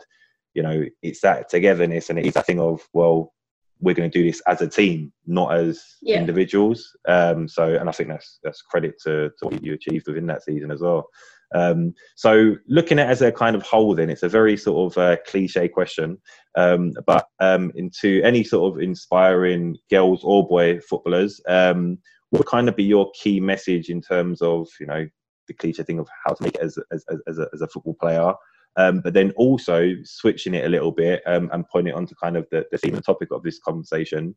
you 0.53 0.63
know, 0.63 0.85
it's 1.01 1.21
that 1.21 1.49
togetherness 1.49 2.09
and 2.09 2.17
it's 2.17 2.33
that 2.33 2.47
thing 2.47 2.59
of 2.59 2.81
well, 2.93 3.33
we're 3.79 3.95
going 3.95 4.09
to 4.09 4.19
do 4.19 4.25
this 4.25 4.41
as 4.47 4.61
a 4.61 4.67
team, 4.67 5.11
not 5.25 5.55
as 5.55 5.83
yeah. 6.01 6.17
individuals. 6.17 6.95
Um, 7.07 7.47
so, 7.47 7.75
and 7.75 7.89
I 7.89 7.91
think 7.91 8.09
that's 8.09 8.39
that's 8.43 8.61
credit 8.61 8.95
to, 9.03 9.31
to 9.39 9.45
what 9.45 9.63
you 9.63 9.73
achieved 9.73 10.07
within 10.07 10.27
that 10.27 10.43
season 10.43 10.71
as 10.71 10.81
well. 10.81 11.07
Um, 11.53 11.93
so 12.15 12.55
looking 12.67 12.99
at 12.99 13.07
it 13.07 13.11
as 13.11 13.21
a 13.21 13.31
kind 13.31 13.55
of 13.55 13.63
whole, 13.63 13.95
then 13.95 14.09
it's 14.09 14.23
a 14.23 14.29
very 14.29 14.55
sort 14.57 14.91
of 14.91 14.97
uh, 14.97 15.17
cliche 15.27 15.67
question, 15.67 16.17
um, 16.57 16.93
but 17.05 17.25
um, 17.39 17.71
into 17.75 18.21
any 18.23 18.43
sort 18.43 18.73
of 18.73 18.81
inspiring 18.81 19.77
girls 19.89 20.21
or 20.23 20.47
boy 20.47 20.79
footballers, 20.79 21.41
um, 21.47 21.97
what 22.29 22.39
would 22.39 22.47
kind 22.47 22.69
of 22.69 22.75
be 22.75 22.83
your 22.83 23.11
key 23.11 23.39
message 23.39 23.89
in 23.89 24.01
terms 24.01 24.41
of 24.41 24.67
you 24.79 24.85
know 24.85 25.05
the 25.47 25.53
cliche 25.53 25.83
thing 25.83 25.99
of 25.99 26.07
how 26.25 26.33
to 26.33 26.43
make 26.43 26.55
it 26.55 26.61
as 26.61 26.77
as, 26.91 27.03
as, 27.27 27.39
a, 27.39 27.47
as 27.53 27.61
a 27.61 27.67
football 27.67 27.95
player? 27.95 28.33
Um, 28.77 29.01
but 29.01 29.13
then 29.13 29.31
also 29.35 29.95
switching 30.05 30.53
it 30.53 30.63
a 30.63 30.69
little 30.69 30.93
bit 30.93 31.21
um, 31.25 31.49
and 31.51 31.67
pointing 31.67 31.93
it 31.93 31.97
onto 31.97 32.15
kind 32.15 32.37
of 32.37 32.47
the, 32.51 32.65
the 32.71 32.77
theme 32.77 32.95
and 32.95 33.03
topic 33.03 33.27
of 33.31 33.43
this 33.43 33.59
conversation. 33.59 34.33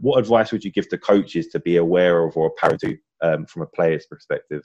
What 0.00 0.18
advice 0.18 0.50
would 0.50 0.64
you 0.64 0.72
give 0.72 0.88
to 0.88 0.98
coaches 0.98 1.46
to 1.48 1.60
be 1.60 1.76
aware 1.76 2.24
of 2.26 2.36
or 2.36 2.48
apparent 2.48 2.80
to 2.80 2.96
from 3.46 3.62
a 3.62 3.66
player's 3.66 4.06
perspective? 4.06 4.64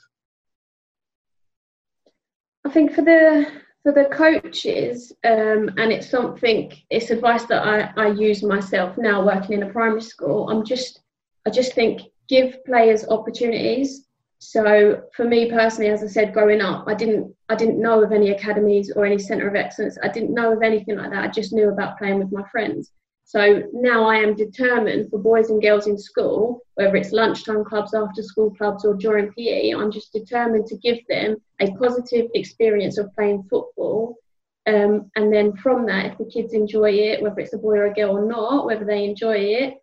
I 2.66 2.70
think 2.70 2.94
for 2.94 3.04
the 3.04 3.46
for 3.84 3.92
the 3.92 4.06
coaches, 4.06 5.14
um, 5.24 5.70
and 5.78 5.92
it's 5.92 6.10
something, 6.10 6.74
it's 6.90 7.12
advice 7.12 7.44
that 7.44 7.62
I, 7.62 7.94
I 7.96 8.08
use 8.08 8.42
myself 8.42 8.98
now 8.98 9.24
working 9.24 9.54
in 9.54 9.62
a 9.62 9.72
primary 9.72 10.02
school. 10.02 10.50
I'm 10.50 10.66
just, 10.66 11.02
I 11.46 11.52
just 11.52 11.74
think 11.74 12.02
give 12.28 12.66
players 12.66 13.08
opportunities. 13.08 14.08
So 14.40 15.04
for 15.16 15.26
me 15.26 15.52
personally, 15.52 15.92
as 15.92 16.02
I 16.02 16.08
said, 16.08 16.34
growing 16.34 16.62
up, 16.62 16.86
I 16.88 16.96
didn't, 16.96 17.32
I 17.48 17.54
didn't 17.54 17.80
know 17.80 18.04
of 18.04 18.12
any 18.12 18.32
academies 18.32 18.92
or 18.92 19.06
any 19.06 19.20
centre 19.20 19.48
of 19.48 19.54
excellence. 19.54 20.00
I 20.02 20.08
didn't 20.08 20.34
know 20.34 20.52
of 20.52 20.64
anything 20.64 20.98
like 20.98 21.12
that. 21.12 21.24
I 21.24 21.28
just 21.28 21.54
knew 21.54 21.70
about 21.70 22.00
playing 22.00 22.18
with 22.18 22.32
my 22.32 22.44
friends. 22.50 22.92
So 23.28 23.64
now 23.74 24.06
I 24.06 24.18
am 24.18 24.36
determined 24.36 25.10
for 25.10 25.18
boys 25.18 25.50
and 25.50 25.60
girls 25.60 25.88
in 25.88 25.98
school, 25.98 26.62
whether 26.76 26.96
it's 26.96 27.12
lunchtime 27.12 27.66
clubs, 27.66 27.96
after 27.96 28.22
school 28.22 28.52
clubs, 28.52 28.86
or 28.86 28.94
during 28.94 29.34
PE, 29.34 29.72
I'm 29.72 29.92
just 29.92 30.14
determined 30.14 30.68
to 30.68 30.78
give 30.78 31.00
them 31.10 31.38
a 31.60 31.72
positive 31.72 32.28
experience 32.36 33.00
of 33.00 33.14
playing 33.16 33.48
football. 33.50 34.16
Um, 34.68 35.10
and 35.16 35.34
then 35.34 35.58
from 35.58 35.88
that, 35.88 36.06
if 36.06 36.18
the 36.20 36.26
kids 36.26 36.54
enjoy 36.54 36.92
it, 36.92 37.20
whether 37.20 37.40
it's 37.40 37.54
a 37.54 37.58
boy 37.58 37.78
or 37.78 37.88
a 37.88 37.94
girl 37.94 38.16
or 38.16 38.28
not, 38.28 38.68
whether 38.68 38.86
they 38.86 39.04
enjoy 39.04 39.38
it, 39.38 39.74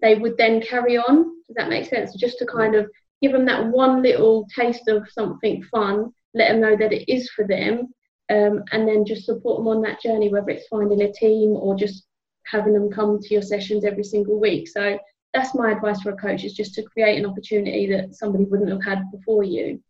they 0.00 0.14
would 0.14 0.38
then 0.38 0.62
carry 0.62 0.96
on. 0.96 1.24
Does 1.46 1.56
that 1.56 1.68
make 1.68 1.84
sense? 1.84 2.14
Just 2.16 2.38
to 2.38 2.46
kind 2.46 2.74
of 2.74 2.90
give 3.20 3.32
them 3.32 3.44
that 3.44 3.66
one 3.66 4.02
little 4.02 4.48
taste 4.54 4.88
of 4.88 5.06
something 5.10 5.62
fun, 5.64 6.14
let 6.32 6.48
them 6.48 6.62
know 6.62 6.76
that 6.76 6.94
it 6.94 7.12
is 7.12 7.28
for 7.30 7.46
them, 7.46 7.88
um, 8.30 8.64
and 8.72 8.88
then 8.88 9.04
just 9.04 9.26
support 9.26 9.58
them 9.58 9.68
on 9.68 9.82
that 9.82 10.00
journey, 10.00 10.30
whether 10.30 10.48
it's 10.48 10.68
finding 10.68 11.02
a 11.02 11.12
team 11.12 11.50
or 11.50 11.76
just 11.76 12.05
having 12.50 12.72
them 12.72 12.90
come 12.90 13.20
to 13.20 13.34
your 13.34 13.42
sessions 13.42 13.84
every 13.84 14.04
single 14.04 14.38
week. 14.38 14.68
So 14.68 14.98
that's 15.34 15.54
my 15.54 15.72
advice 15.72 16.00
for 16.00 16.10
a 16.10 16.16
coach 16.16 16.44
is 16.44 16.54
just 16.54 16.74
to 16.74 16.82
create 16.82 17.18
an 17.18 17.26
opportunity 17.26 17.86
that 17.88 18.14
somebody 18.14 18.44
wouldn't 18.44 18.70
have 18.70 18.84
had 18.84 19.10
before 19.10 19.44
you. 19.44 19.82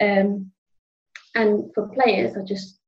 Um, 0.00 0.50
and 1.34 1.72
for 1.74 1.88
players, 1.88 2.36
I 2.36 2.42
just 2.42 2.78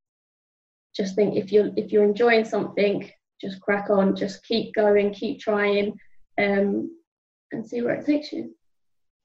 just 0.94 1.14
think 1.14 1.36
if 1.36 1.52
you're 1.52 1.70
if 1.76 1.92
you're 1.92 2.04
enjoying 2.04 2.44
something, 2.44 3.10
just 3.40 3.60
crack 3.60 3.90
on, 3.90 4.16
just 4.16 4.44
keep 4.44 4.74
going, 4.74 5.12
keep 5.12 5.40
trying, 5.40 5.98
um, 6.38 6.90
and 7.52 7.66
see 7.66 7.82
where 7.82 7.94
it 7.94 8.06
takes 8.06 8.32
you. 8.32 8.54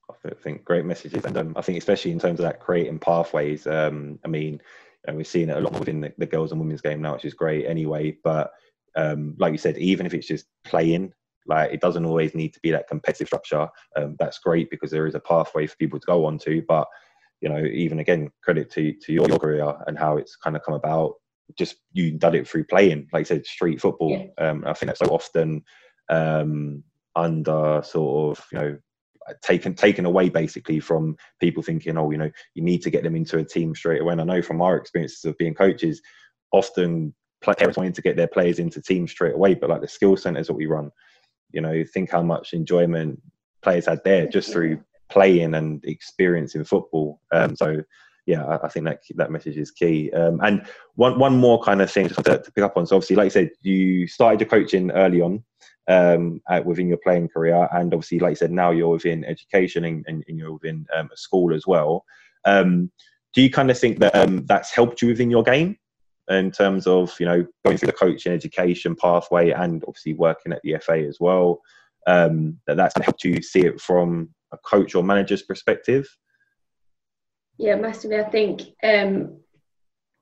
I 0.08 0.34
think 0.42 0.64
great 0.64 0.84
messages, 0.84 1.24
and 1.24 1.36
um, 1.36 1.52
I 1.56 1.62
think 1.62 1.78
especially 1.78 2.12
in 2.12 2.20
terms 2.20 2.38
of 2.38 2.44
that 2.44 2.60
creating 2.60 3.00
pathways. 3.00 3.66
Um, 3.66 4.20
I 4.24 4.28
mean, 4.28 4.60
know, 5.06 5.14
we're 5.14 5.24
seeing 5.24 5.48
it 5.48 5.56
a 5.56 5.60
lot 5.60 5.78
within 5.78 6.00
the, 6.00 6.12
the 6.18 6.26
girls 6.26 6.52
and 6.52 6.60
women's 6.60 6.80
game 6.80 7.02
now, 7.02 7.14
which 7.14 7.24
is 7.24 7.34
great 7.34 7.66
anyway. 7.66 8.16
But 8.22 8.52
um, 8.96 9.34
like 9.38 9.52
you 9.52 9.58
said, 9.58 9.78
even 9.78 10.06
if 10.06 10.14
it's 10.14 10.26
just 10.26 10.46
playing, 10.64 11.12
like 11.46 11.72
it 11.72 11.80
doesn't 11.80 12.04
always 12.04 12.34
need 12.34 12.52
to 12.54 12.60
be 12.60 12.70
that 12.70 12.88
competitive 12.88 13.28
structure. 13.28 13.68
Um, 13.96 14.16
that's 14.18 14.38
great 14.38 14.70
because 14.70 14.90
there 14.90 15.06
is 15.06 15.14
a 15.14 15.20
pathway 15.20 15.66
for 15.66 15.76
people 15.76 16.00
to 16.00 16.06
go 16.06 16.24
on 16.24 16.38
to. 16.40 16.62
But 16.66 16.88
you 17.40 17.48
know, 17.48 17.64
even 17.64 18.00
again, 18.00 18.30
credit 18.42 18.70
to 18.72 18.92
to 18.92 19.12
your, 19.12 19.28
your 19.28 19.38
career 19.38 19.72
and 19.86 19.98
how 19.98 20.16
it's 20.16 20.36
kind 20.36 20.56
of 20.56 20.62
come 20.62 20.74
about. 20.74 21.14
Just 21.56 21.76
you 21.92 22.10
done 22.10 22.34
it 22.34 22.48
through 22.48 22.64
playing, 22.64 23.06
like 23.12 23.20
I 23.20 23.22
said, 23.22 23.46
street 23.46 23.80
football. 23.80 24.10
Yeah. 24.10 24.48
Um, 24.48 24.64
I 24.66 24.72
think 24.72 24.88
that's 24.88 24.98
so 24.98 25.06
often 25.06 25.62
um, 26.08 26.82
under 27.14 27.82
sort 27.84 28.38
of 28.38 28.46
you 28.50 28.58
know 28.58 28.78
taken 29.42 29.74
taken 29.74 30.06
away 30.06 30.28
basically 30.28 30.80
from 30.80 31.16
people 31.40 31.62
thinking, 31.62 31.96
oh, 31.98 32.10
you 32.10 32.18
know, 32.18 32.30
you 32.54 32.62
need 32.62 32.82
to 32.82 32.90
get 32.90 33.02
them 33.02 33.16
into 33.16 33.38
a 33.38 33.44
team 33.44 33.74
straight 33.74 34.00
away. 34.00 34.12
And 34.12 34.20
I 34.20 34.24
know 34.24 34.42
from 34.42 34.62
our 34.62 34.76
experiences 34.76 35.24
of 35.24 35.38
being 35.38 35.54
coaches, 35.54 36.00
often 36.52 37.14
players 37.42 37.76
wanting 37.76 37.92
to 37.92 38.02
get 38.02 38.16
their 38.16 38.26
players 38.26 38.58
into 38.58 38.80
teams 38.80 39.10
straight 39.10 39.34
away, 39.34 39.54
but 39.54 39.70
like 39.70 39.80
the 39.80 39.88
skill 39.88 40.16
centers 40.16 40.46
that 40.46 40.54
we 40.54 40.66
run, 40.66 40.90
you 41.52 41.60
know, 41.60 41.84
think 41.92 42.10
how 42.10 42.22
much 42.22 42.52
enjoyment 42.52 43.20
players 43.62 43.86
had 43.86 44.00
there 44.04 44.26
just 44.26 44.52
through 44.52 44.80
playing 45.08 45.54
and 45.54 45.84
experiencing 45.84 46.64
football. 46.64 47.20
Um, 47.32 47.56
so 47.56 47.82
yeah, 48.26 48.44
I, 48.44 48.66
I, 48.66 48.68
think 48.68 48.86
that 48.86 49.00
that 49.14 49.30
message 49.30 49.56
is 49.56 49.70
key. 49.70 50.10
Um, 50.12 50.40
and 50.42 50.66
one 50.94 51.18
one 51.18 51.36
more 51.38 51.62
kind 51.62 51.80
of 51.80 51.90
thing 51.90 52.08
to, 52.08 52.22
to, 52.22 52.52
pick 52.52 52.64
up 52.64 52.76
on. 52.76 52.86
So 52.86 52.96
obviously, 52.96 53.16
like 53.16 53.26
you 53.26 53.30
said, 53.30 53.50
you 53.62 54.06
started 54.08 54.40
your 54.40 54.48
coaching 54.48 54.90
early 54.90 55.20
on 55.20 55.44
um, 55.88 56.40
at, 56.48 56.66
within 56.66 56.88
your 56.88 56.98
playing 56.98 57.28
career, 57.28 57.68
and 57.72 57.94
obviously, 57.94 58.18
like 58.18 58.30
you 58.30 58.36
said, 58.36 58.50
now 58.50 58.72
you're 58.72 58.88
within 58.88 59.24
education 59.24 59.84
and, 59.84 60.04
and, 60.08 60.24
and 60.26 60.38
you're 60.38 60.54
within 60.54 60.86
um, 60.94 61.08
a 61.12 61.16
school 61.16 61.54
as 61.54 61.66
well. 61.66 62.04
Um, 62.44 62.90
do 63.32 63.42
you 63.42 63.50
kind 63.50 63.70
of 63.70 63.78
think 63.78 64.00
that 64.00 64.14
um, 64.16 64.44
that's 64.46 64.74
helped 64.74 65.02
you 65.02 65.08
within 65.08 65.30
your 65.30 65.42
game? 65.42 65.78
In 66.28 66.50
terms 66.50 66.86
of 66.86 67.14
you 67.20 67.26
know 67.26 67.46
going 67.64 67.76
through 67.76 67.86
the 67.86 67.92
coaching 67.92 68.32
education 68.32 68.96
pathway 68.96 69.50
and 69.50 69.84
obviously 69.86 70.14
working 70.14 70.52
at 70.52 70.60
the 70.62 70.76
FA 70.80 71.06
as 71.06 71.18
well. 71.20 71.60
Um, 72.06 72.60
that 72.66 72.76
that's 72.76 72.94
helped 73.02 73.24
you 73.24 73.42
see 73.42 73.60
it 73.60 73.80
from 73.80 74.30
a 74.52 74.58
coach 74.58 74.94
or 74.94 75.02
manager's 75.02 75.42
perspective. 75.42 76.06
Yeah, 77.58 77.76
massively. 77.76 78.18
I 78.18 78.28
think 78.28 78.62
um, 78.82 79.40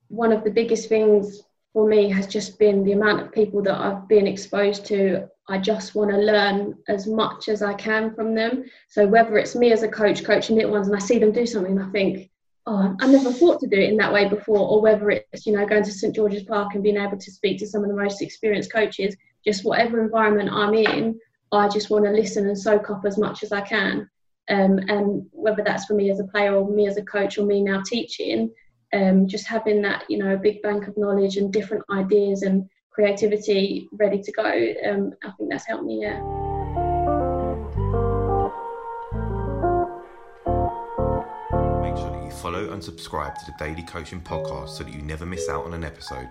one 0.09 0.33
of 0.33 0.45
the 0.45 0.51
biggest 0.51 0.89
things 0.89 1.43
for 1.73 1.87
me 1.87 2.09
has 2.09 2.27
just 2.27 2.59
been 2.59 2.85
the 2.85 2.93
amount 2.93 3.21
of 3.21 3.33
people 3.33 3.61
that 3.63 3.79
I've 3.79 4.09
been 4.09 4.27
exposed 4.27 4.87
to. 4.87 5.29
I 5.49 5.59
just 5.59 5.95
want 5.95 6.11
to 6.11 6.17
learn 6.17 6.77
as 6.89 7.07
much 7.07 7.49
as 7.49 7.61
I 7.61 7.75
can 7.75 8.15
from 8.15 8.35
them. 8.35 8.65
So 8.89 9.07
whether 9.07 9.37
it's 9.37 9.57
me 9.57 9.73
as 9.73 9.83
a 9.83 9.89
coach 9.89 10.25
coaching 10.25 10.57
little 10.57 10.71
ones 10.71 10.87
and 10.87 10.97
I 10.97 11.01
see 11.01 11.19
them 11.19 11.33
do 11.33 11.45
something, 11.45 11.79
I 11.79 11.91
think 11.91 12.31
oh, 12.67 12.97
I 13.01 13.07
never 13.07 13.33
thought 13.33 13.61
to 13.61 13.67
do 13.67 13.77
it 13.77 13.91
in 13.91 13.97
that 13.99 14.13
way 14.13 14.29
before, 14.29 14.59
or 14.59 14.81
whether 14.81 15.11
it's, 15.11 15.47
you 15.47 15.53
know, 15.53 15.67
going 15.67 15.85
to 15.85 15.93
St 15.93 16.15
George's 16.15 16.45
Park 16.45 16.75
and 16.75 16.83
being 16.83 16.97
able 16.97 17.19
to 17.19 17.31
speak 17.31 17.59
to 17.59 17.67
some 17.67 17.83
of 17.83 17.89
the 17.89 17.97
most 17.97 18.23
experienced 18.23 18.73
coaches, 18.73 19.17
just 19.47 19.65
whatever 19.65 20.03
environment 20.03 20.51
I'm 20.53 20.75
in, 20.75 21.19
I 21.53 21.69
just 21.69 21.91
want 21.91 22.05
to 22.05 22.11
listen 22.11 22.47
and 22.47 22.59
soak 22.59 22.91
up 22.91 23.05
as 23.05 23.19
much 23.19 23.43
as 23.43 23.53
I 23.53 23.61
can. 23.61 24.09
Um, 24.49 24.79
and 24.89 25.27
whether 25.33 25.63
that's 25.63 25.85
for 25.87 25.95
me 25.95 26.11
as 26.11 26.21
a 26.21 26.25
player 26.25 26.55
or 26.55 26.69
me 26.69 26.87
as 26.87 26.97
a 26.97 27.05
coach 27.05 27.39
or 27.39 27.47
me 27.47 27.63
now 27.63 27.83
teaching, 27.85 28.51
um, 28.93 29.27
just 29.27 29.47
having 29.47 29.83
that, 29.83 30.05
you 30.09 30.19
know, 30.19 30.37
big 30.37 30.63
bank 30.63 30.87
of 30.87 30.97
knowledge 30.97 31.37
and 31.37 31.53
different 31.53 31.85
ideas 31.91 32.43
and 32.43 32.69
creativity 32.91 33.89
ready 33.93 34.23
to 34.23 34.33
go, 34.33 34.45
um, 34.89 35.13
I 35.25 35.31
think 35.33 35.51
that's 35.51 35.67
helped 35.67 35.85
me, 35.85 36.01
yeah. 36.03 36.21
Follow 42.45 42.73
and 42.75 42.85
subscribe 42.85 43.35
to 43.39 43.47
the 43.47 43.55
Daily 43.59 43.83
Coaching 43.83 44.21
Podcast 44.21 44.69
so 44.69 44.85
that 44.85 44.93
you 44.93 45.01
never 45.01 45.25
miss 45.25 45.49
out 45.49 45.65
on 45.65 45.73
an 45.73 45.83
episode. 45.83 46.29